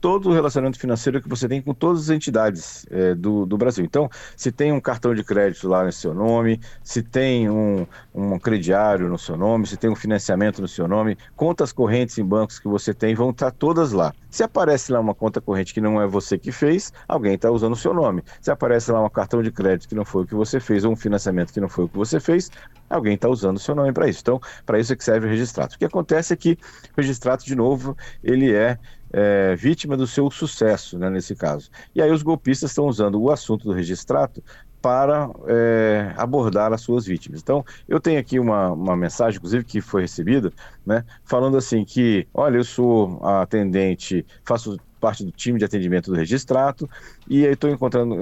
todo 0.03 0.27
o 0.27 0.33
relacionamento 0.33 0.77
financeiro 0.77 1.21
que 1.21 1.29
você 1.29 1.47
tem 1.47 1.61
com 1.61 1.73
todas 1.73 2.01
as 2.01 2.09
entidades 2.09 2.85
é, 2.91 3.15
do, 3.15 3.45
do 3.45 3.57
Brasil. 3.57 3.85
Então, 3.85 4.09
se 4.35 4.51
tem 4.51 4.69
um 4.73 4.81
cartão 4.81 5.15
de 5.15 5.23
crédito 5.23 5.65
lá 5.69 5.85
no 5.85 5.93
seu 5.93 6.13
nome, 6.13 6.59
se 6.83 7.01
tem 7.01 7.49
um, 7.49 7.87
um 8.13 8.37
crediário 8.37 9.07
no 9.07 9.17
seu 9.17 9.37
nome, 9.37 9.65
se 9.65 9.77
tem 9.77 9.89
um 9.89 9.95
financiamento 9.95 10.61
no 10.61 10.67
seu 10.67 10.89
nome, 10.89 11.17
contas 11.37 11.71
correntes 11.71 12.17
em 12.17 12.25
bancos 12.25 12.59
que 12.59 12.67
você 12.67 12.93
tem 12.93 13.15
vão 13.15 13.29
estar 13.29 13.51
todas 13.51 13.93
lá. 13.93 14.13
Se 14.29 14.43
aparece 14.43 14.91
lá 14.91 14.99
uma 14.99 15.15
conta 15.15 15.39
corrente 15.39 15.73
que 15.73 15.79
não 15.79 16.01
é 16.01 16.05
você 16.05 16.37
que 16.37 16.51
fez, 16.51 16.91
alguém 17.07 17.35
está 17.35 17.49
usando 17.49 17.71
o 17.71 17.77
seu 17.77 17.93
nome. 17.93 18.25
Se 18.41 18.51
aparece 18.51 18.91
lá 18.91 19.01
um 19.01 19.09
cartão 19.09 19.41
de 19.41 19.53
crédito 19.53 19.87
que 19.87 19.95
não 19.95 20.03
foi 20.03 20.23
o 20.23 20.27
que 20.27 20.35
você 20.35 20.59
fez, 20.59 20.83
ou 20.83 20.91
um 20.91 20.97
financiamento 20.97 21.53
que 21.53 21.61
não 21.61 21.69
foi 21.69 21.85
o 21.85 21.87
que 21.87 21.95
você 21.95 22.19
fez, 22.19 22.51
alguém 22.89 23.13
está 23.13 23.29
usando 23.29 23.55
o 23.55 23.59
seu 23.59 23.73
nome 23.73 23.93
para 23.93 24.09
isso. 24.09 24.19
Então, 24.21 24.41
para 24.65 24.79
isso 24.79 24.91
é 24.91 24.97
que 24.97 25.03
serve 25.03 25.27
o 25.27 25.29
registrado. 25.29 25.75
O 25.75 25.77
que 25.77 25.85
acontece 25.85 26.33
é 26.33 26.35
que 26.35 26.57
o 26.97 26.97
registrado, 26.97 27.45
de 27.45 27.55
novo, 27.55 27.95
ele 28.21 28.53
é 28.53 28.77
é, 29.13 29.55
vítima 29.55 29.95
do 29.95 30.07
seu 30.07 30.29
sucesso, 30.31 30.97
né, 30.97 31.09
nesse 31.09 31.35
caso. 31.35 31.69
E 31.93 32.01
aí 32.01 32.11
os 32.11 32.23
golpistas 32.23 32.71
estão 32.71 32.87
usando 32.87 33.21
o 33.21 33.31
assunto 33.31 33.65
do 33.65 33.71
registrato 33.71 34.43
para 34.81 35.29
é, 35.47 36.13
abordar 36.17 36.73
as 36.73 36.81
suas 36.81 37.05
vítimas. 37.05 37.39
Então, 37.41 37.63
eu 37.87 38.01
tenho 38.01 38.19
aqui 38.19 38.37
uma, 38.37 38.73
uma 38.73 38.97
mensagem, 38.97 39.37
inclusive, 39.37 39.63
que 39.63 39.79
foi 39.79 40.01
recebida, 40.01 40.51
né, 40.85 41.05
falando 41.23 41.55
assim 41.55 41.85
que, 41.85 42.27
olha, 42.33 42.57
eu 42.57 42.63
sou 42.65 43.23
atendente, 43.25 44.25
faço 44.43 44.77
parte 45.03 45.25
do 45.25 45.31
time 45.33 45.59
de 45.59 45.65
atendimento 45.65 46.09
do 46.09 46.15
registrato 46.15 46.89
e 47.29 47.43
estou 47.43 47.69
entrando 47.69 48.15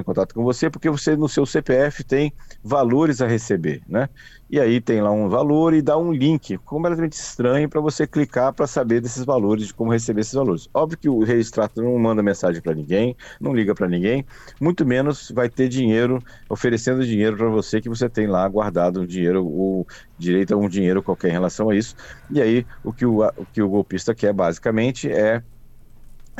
em 0.00 0.04
contato 0.04 0.32
com 0.32 0.44
você 0.44 0.70
porque 0.70 0.88
você 0.88 1.16
no 1.16 1.28
seu 1.28 1.44
CPF 1.44 2.04
tem 2.04 2.32
valores 2.62 3.20
a 3.20 3.26
receber, 3.26 3.82
né? 3.88 4.08
E 4.48 4.60
aí 4.60 4.80
tem 4.80 5.00
lá 5.00 5.10
um 5.10 5.28
valor 5.28 5.74
e 5.74 5.82
dá 5.82 5.98
um 5.98 6.12
link 6.12 6.56
completamente 6.58 7.14
estranho 7.14 7.68
para 7.68 7.80
você 7.80 8.06
clicar 8.06 8.52
para 8.52 8.66
saber 8.66 9.00
desses 9.00 9.24
valores, 9.24 9.68
de 9.68 9.74
como 9.74 9.92
receber 9.92 10.20
esses 10.20 10.34
valores. 10.34 10.68
Óbvio 10.72 10.98
que 10.98 11.08
o 11.08 11.24
registrato 11.24 11.82
não 11.82 11.98
manda 11.98 12.22
mensagem 12.22 12.62
para 12.62 12.74
ninguém, 12.74 13.16
não 13.40 13.52
liga 13.52 13.74
para 13.74 13.88
ninguém, 13.88 14.24
muito 14.60 14.86
menos 14.86 15.32
vai 15.34 15.48
ter 15.48 15.68
dinheiro 15.68 16.22
oferecendo 16.48 17.04
dinheiro 17.04 17.36
para 17.36 17.48
você 17.48 17.80
que 17.80 17.88
você 17.88 18.08
tem 18.08 18.28
lá 18.28 18.48
guardado 18.48 19.00
um 19.00 19.06
dinheiro 19.06 19.44
ou 19.44 19.84
direito 20.16 20.54
a 20.54 20.56
um 20.56 20.68
dinheiro 20.68 21.02
qualquer 21.02 21.28
em 21.28 21.32
relação 21.32 21.70
a 21.70 21.74
isso. 21.74 21.96
E 22.30 22.40
aí 22.40 22.64
o 22.84 22.92
que 22.92 23.04
o, 23.04 23.24
o 23.24 23.46
que 23.52 23.62
o 23.62 23.68
golpista 23.68 24.14
quer 24.14 24.32
basicamente 24.32 25.10
é 25.10 25.42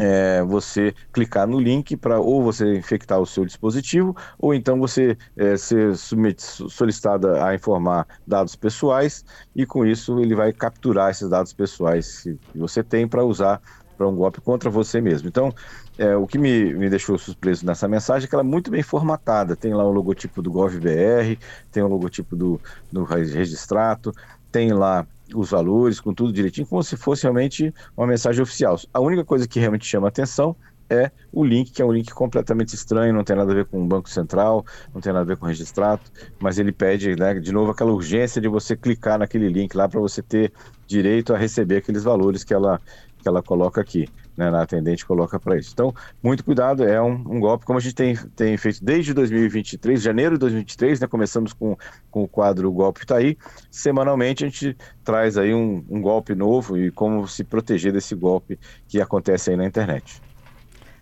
é, 0.00 0.42
você 0.42 0.94
clicar 1.12 1.46
no 1.46 1.60
link 1.60 1.94
para 1.94 2.18
ou 2.18 2.42
você 2.42 2.74
infectar 2.74 3.20
o 3.20 3.26
seu 3.26 3.44
dispositivo 3.44 4.16
ou 4.38 4.54
então 4.54 4.78
você 4.78 5.16
é, 5.36 5.58
ser 5.58 5.94
solicitada 5.96 7.44
a 7.44 7.54
informar 7.54 8.06
dados 8.26 8.56
pessoais 8.56 9.22
e 9.54 9.66
com 9.66 9.84
isso 9.84 10.18
ele 10.18 10.34
vai 10.34 10.54
capturar 10.54 11.10
esses 11.10 11.28
dados 11.28 11.52
pessoais 11.52 12.22
que 12.22 12.58
você 12.58 12.82
tem 12.82 13.06
para 13.06 13.22
usar 13.22 13.60
para 13.98 14.08
um 14.08 14.16
golpe 14.16 14.40
contra 14.40 14.70
você 14.70 14.98
mesmo. 14.98 15.28
Então, 15.28 15.52
é, 15.98 16.16
o 16.16 16.26
que 16.26 16.38
me, 16.38 16.72
me 16.72 16.88
deixou 16.88 17.18
surpreso 17.18 17.66
nessa 17.66 17.86
mensagem 17.86 18.24
é 18.24 18.28
que 18.28 18.34
ela 18.34 18.42
é 18.42 18.46
muito 18.46 18.70
bem 18.70 18.82
formatada. 18.82 19.54
Tem 19.54 19.74
lá 19.74 19.84
o 19.84 19.90
logotipo 19.90 20.40
do 20.40 20.50
GovBR, 20.50 21.38
tem 21.70 21.82
o 21.82 21.86
logotipo 21.86 22.34
do, 22.34 22.58
do 22.90 23.04
Registrato, 23.04 24.10
tem 24.50 24.72
lá 24.72 25.06
os 25.34 25.50
valores, 25.50 26.00
com 26.00 26.12
tudo 26.12 26.32
direitinho, 26.32 26.66
como 26.66 26.82
se 26.82 26.96
fosse 26.96 27.22
realmente 27.22 27.72
uma 27.96 28.06
mensagem 28.06 28.42
oficial. 28.42 28.78
A 28.92 29.00
única 29.00 29.24
coisa 29.24 29.46
que 29.46 29.58
realmente 29.58 29.86
chama 29.86 30.08
atenção 30.08 30.56
é 30.90 31.10
o 31.32 31.44
link, 31.44 31.70
que 31.70 31.80
é 31.80 31.84
um 31.84 31.92
link 31.92 32.12
completamente 32.12 32.74
estranho, 32.74 33.14
não 33.14 33.22
tem 33.22 33.36
nada 33.36 33.52
a 33.52 33.54
ver 33.54 33.64
com 33.64 33.80
o 33.80 33.86
Banco 33.86 34.10
Central, 34.10 34.66
não 34.92 35.00
tem 35.00 35.12
nada 35.12 35.22
a 35.22 35.26
ver 35.26 35.36
com 35.36 35.46
o 35.46 35.48
registrato, 35.48 36.10
mas 36.40 36.58
ele 36.58 36.72
pede, 36.72 37.14
né, 37.14 37.34
de 37.34 37.52
novo, 37.52 37.70
aquela 37.70 37.92
urgência 37.92 38.40
de 38.40 38.48
você 38.48 38.76
clicar 38.76 39.18
naquele 39.18 39.48
link 39.48 39.74
lá 39.76 39.88
para 39.88 40.00
você 40.00 40.20
ter 40.20 40.52
direito 40.86 41.32
a 41.32 41.38
receber 41.38 41.76
aqueles 41.76 42.02
valores 42.02 42.42
que 42.42 42.52
ela, 42.52 42.80
que 43.22 43.28
ela 43.28 43.40
coloca 43.40 43.80
aqui 43.80 44.08
né, 44.40 44.50
na 44.50 44.62
atendente 44.62 45.04
coloca 45.04 45.38
para 45.38 45.58
isso. 45.58 45.70
Então, 45.74 45.94
muito 46.22 46.42
cuidado, 46.42 46.82
é 46.82 47.00
um, 47.00 47.12
um, 47.12 47.38
golpe, 47.38 47.66
como 47.66 47.78
a 47.78 47.82
gente 47.82 47.94
tem, 47.94 48.16
tem 48.34 48.56
feito 48.56 48.82
desde 48.82 49.12
2023, 49.12 50.00
janeiro 50.00 50.36
de 50.36 50.40
2023, 50.40 51.00
né, 51.00 51.06
começamos 51.06 51.52
com, 51.52 51.76
com 52.10 52.22
o 52.22 52.28
quadro 52.28 52.68
O 52.68 52.72
Golpe 52.72 53.00
Está 53.00 53.16
Aí, 53.16 53.36
semanalmente 53.70 54.44
a 54.44 54.48
gente 54.48 54.74
traz 55.04 55.36
aí 55.36 55.52
um, 55.52 55.84
um 55.90 56.00
golpe 56.00 56.34
novo 56.34 56.78
e 56.78 56.90
como 56.90 57.28
se 57.28 57.44
proteger 57.44 57.92
desse 57.92 58.14
golpe 58.14 58.58
que 58.88 58.98
acontece 58.98 59.50
aí 59.50 59.56
na 59.56 59.66
internet. 59.66 60.22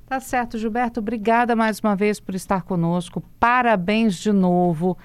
Tá 0.05 0.19
certo, 0.19 0.59
Gilberto. 0.59 1.01
Obrigada 1.01 1.55
mais 1.55 1.79
uma 1.81 1.95
vez 1.95 2.19
por 2.19 2.35
estar 2.35 2.63
conosco. 2.63 3.23
Parabéns 3.39 4.17
de 4.17 4.33
novo. 4.33 4.97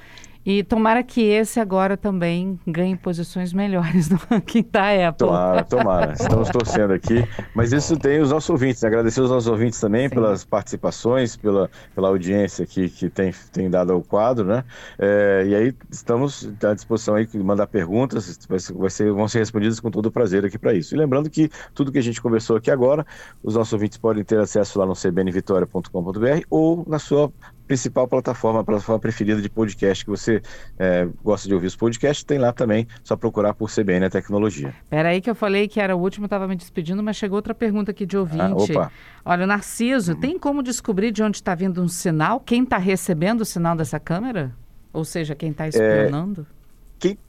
E 0.46 0.62
tomara 0.64 1.02
que 1.04 1.22
esse 1.22 1.60
agora 1.60 1.96
também 1.96 2.60
ganhe 2.68 2.98
posições 2.98 3.54
melhores 3.54 4.10
no 4.12 4.18
ranking 4.30 4.66
da 4.70 5.10
Apple. 5.10 5.28
Tomara, 5.28 5.64
tomara. 5.64 6.14
Estamos 6.20 6.50
torcendo 6.50 6.94
aqui. 6.94 7.24
Mas 7.56 7.72
isso 7.72 7.98
tem 7.98 8.20
os 8.20 8.30
nossos 8.32 8.50
ouvintes. 8.50 8.82
Né? 8.82 8.90
Agradecer 8.90 9.22
os 9.22 9.30
nossos 9.30 9.48
ouvintes 9.48 9.80
também 9.80 10.10
Sim. 10.10 10.16
pelas 10.16 10.44
participações, 10.44 11.38
pela, 11.38 11.70
pela 11.96 12.10
audiência 12.10 12.64
aqui 12.64 12.90
que 12.90 13.10
tem, 13.10 13.34
tem 13.52 13.70
dado 13.70 13.94
ao 13.94 14.02
quadro, 14.02 14.46
né? 14.46 14.66
É, 15.00 15.46
e 15.48 15.56
aí 15.56 15.76
estamos 15.90 16.50
à 16.64 16.74
disposição 16.74 17.16
aí 17.16 17.26
de 17.26 17.38
mandar 17.38 17.68
perguntas, 17.68 18.38
vai 18.48 18.60
ser, 18.60 18.74
vai 18.74 18.90
ser, 18.90 19.12
vão 19.12 19.28
ser 19.28 19.40
respondidas 19.40 19.80
com 19.80 19.90
todo 19.90 20.08
o 20.08 20.12
prazer 20.12 20.46
aqui 20.46 20.58
para 20.58 20.74
isso. 20.74 20.94
E 20.94 20.98
lembrando 20.98 21.30
que 21.30 21.50
tudo 21.74 21.92
que 21.92 21.98
a 21.98 22.04
gente 22.04 22.22
conversou 22.22 22.58
aqui 22.58 22.70
agora, 22.70 23.06
os 23.42 23.56
nossos 23.56 23.72
ouvintes 23.74 23.98
podem 23.98 24.24
ter 24.24 24.40
acesso 24.40 24.78
lá 24.78 24.86
no 24.86 24.94
cbnvitoria.com.br 24.94 26.46
ou 26.50 26.84
na 26.88 27.00
sua 27.00 27.32
principal 27.68 28.08
plataforma, 28.08 28.62
a 28.62 28.64
plataforma 28.64 29.00
preferida 29.00 29.42
de 29.42 29.50
podcast 29.50 30.04
que 30.04 30.10
você 30.10 30.42
é, 30.78 31.08
gosta 31.24 31.48
de 31.48 31.54
ouvir 31.54 31.68
os 31.68 31.76
podcasts, 31.76 32.24
tem 32.24 32.38
lá 32.38 32.52
também, 32.52 32.88
só 33.04 33.16
procurar 33.16 33.54
por 33.54 33.70
CBN 33.70 34.06
a 34.06 34.10
Tecnologia. 34.10 34.74
Espera 34.84 35.10
aí 35.10 35.22
que 35.22 35.30
eu 35.30 35.36
falei 35.36 35.68
que 35.68 35.80
era 35.80 35.96
o 35.96 36.00
último, 36.00 36.26
estava 36.26 36.48
me 36.48 36.56
despedindo, 36.56 37.02
mas 37.02 37.16
chegou 37.16 37.38
outra 37.38 37.54
pergunta 37.54 37.92
aqui 37.92 38.06
de 38.06 38.18
ouvinte. 38.18 38.78
Ah. 38.78 38.92
Olha, 39.26 39.44
o 39.44 39.48
Narciso, 39.48 40.14
hum. 40.14 40.20
tem 40.20 40.38
como 40.38 40.62
descobrir 40.62 41.12
de 41.12 41.24
onde 41.24 41.38
está 41.38 41.56
vindo 41.56 41.82
um 41.82 41.88
sinal? 41.88 42.40
Quem 42.40 42.64
está 42.64 42.78
recebendo 42.78 43.42
o 43.42 43.46
sinal 43.46 43.76
dessa 43.76 44.00
câmera? 44.00 44.52
Ou 44.92 45.04
seja, 45.04 45.34
quem 45.34 45.52
está 45.52 45.66
é, 45.66 45.70
espionando? 45.70 46.46
É 46.60 46.63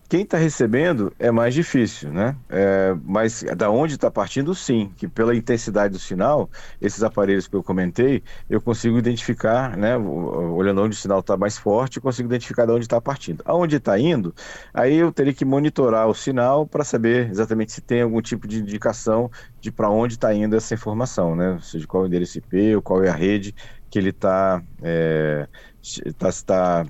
quem 0.09 0.23
está 0.23 0.39
recebendo 0.39 1.13
é 1.19 1.31
mais 1.33 1.53
difícil, 1.55 2.13
né? 2.13 2.37
É, 2.49 2.95
mas 3.03 3.43
da 3.57 3.69
onde 3.69 3.95
está 3.95 4.09
partindo, 4.09 4.55
sim. 4.55 4.93
Que 4.97 5.09
pela 5.09 5.35
intensidade 5.35 5.93
do 5.93 5.99
sinal, 5.99 6.49
esses 6.81 7.03
aparelhos 7.03 7.49
que 7.49 7.57
eu 7.57 7.65
comentei, 7.65 8.23
eu 8.49 8.61
consigo 8.61 8.97
identificar, 8.97 9.77
né? 9.77 9.97
Olhando 9.97 10.83
onde 10.83 10.95
o 10.95 10.99
sinal 10.99 11.19
está 11.19 11.37
mais 11.37 11.59
forte, 11.59 11.97
eu 11.97 12.03
consigo 12.03 12.29
identificar 12.29 12.65
de 12.65 12.71
onde 12.71 12.85
está 12.85 13.01
partindo. 13.01 13.43
Aonde 13.45 13.75
está 13.75 13.99
indo, 13.99 14.33
aí 14.73 14.95
eu 14.95 15.11
teria 15.11 15.35
que 15.35 15.45
monitorar 15.45 16.07
o 16.07 16.15
sinal 16.15 16.65
para 16.65 16.85
saber 16.85 17.29
exatamente 17.31 17.73
se 17.73 17.81
tem 17.81 18.03
algum 18.03 18.23
tipo 18.23 18.47
de 18.47 18.61
indicação 18.61 19.29
de 19.61 19.73
para 19.73 19.91
onde 19.91 20.15
está 20.15 20.33
indo 20.33 20.55
essa 20.55 20.75
informação, 20.75 21.35
né? 21.35 21.55
Ou 21.55 21.61
seja, 21.61 21.87
qual 21.89 22.05
é 22.05 22.07
o 22.07 22.09
endereço 22.09 22.39
IP, 22.39 22.77
ou 22.77 22.83
qual 22.83 23.03
é 23.03 23.09
a 23.09 23.15
rede 23.15 23.53
que 23.91 23.99
ele 23.99 24.11
está 24.11 24.63
é, 24.83 25.49
tá, 26.19 26.31
tá, 26.45 26.87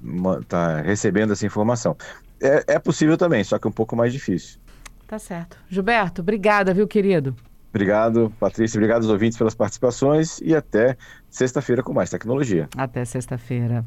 tá 0.48 0.80
recebendo 0.82 1.32
essa 1.32 1.44
informação 1.44 1.96
é, 2.44 2.74
é 2.74 2.78
possível 2.78 3.16
também, 3.16 3.42
só 3.42 3.58
que 3.58 3.66
um 3.66 3.72
pouco 3.72 3.96
mais 3.96 4.12
difícil. 4.12 4.58
Tá 5.06 5.18
certo. 5.18 5.58
Gilberto, 5.68 6.22
obrigada, 6.22 6.72
viu, 6.72 6.86
querido? 6.86 7.34
Obrigado, 7.70 8.32
Patrícia. 8.38 8.78
Obrigado 8.78 9.02
aos 9.02 9.10
ouvintes 9.10 9.36
pelas 9.36 9.54
participações 9.54 10.40
e 10.40 10.54
até 10.54 10.96
sexta-feira 11.28 11.82
com 11.82 11.92
mais 11.92 12.08
tecnologia. 12.08 12.68
Até 12.76 13.04
sexta-feira. 13.04 13.84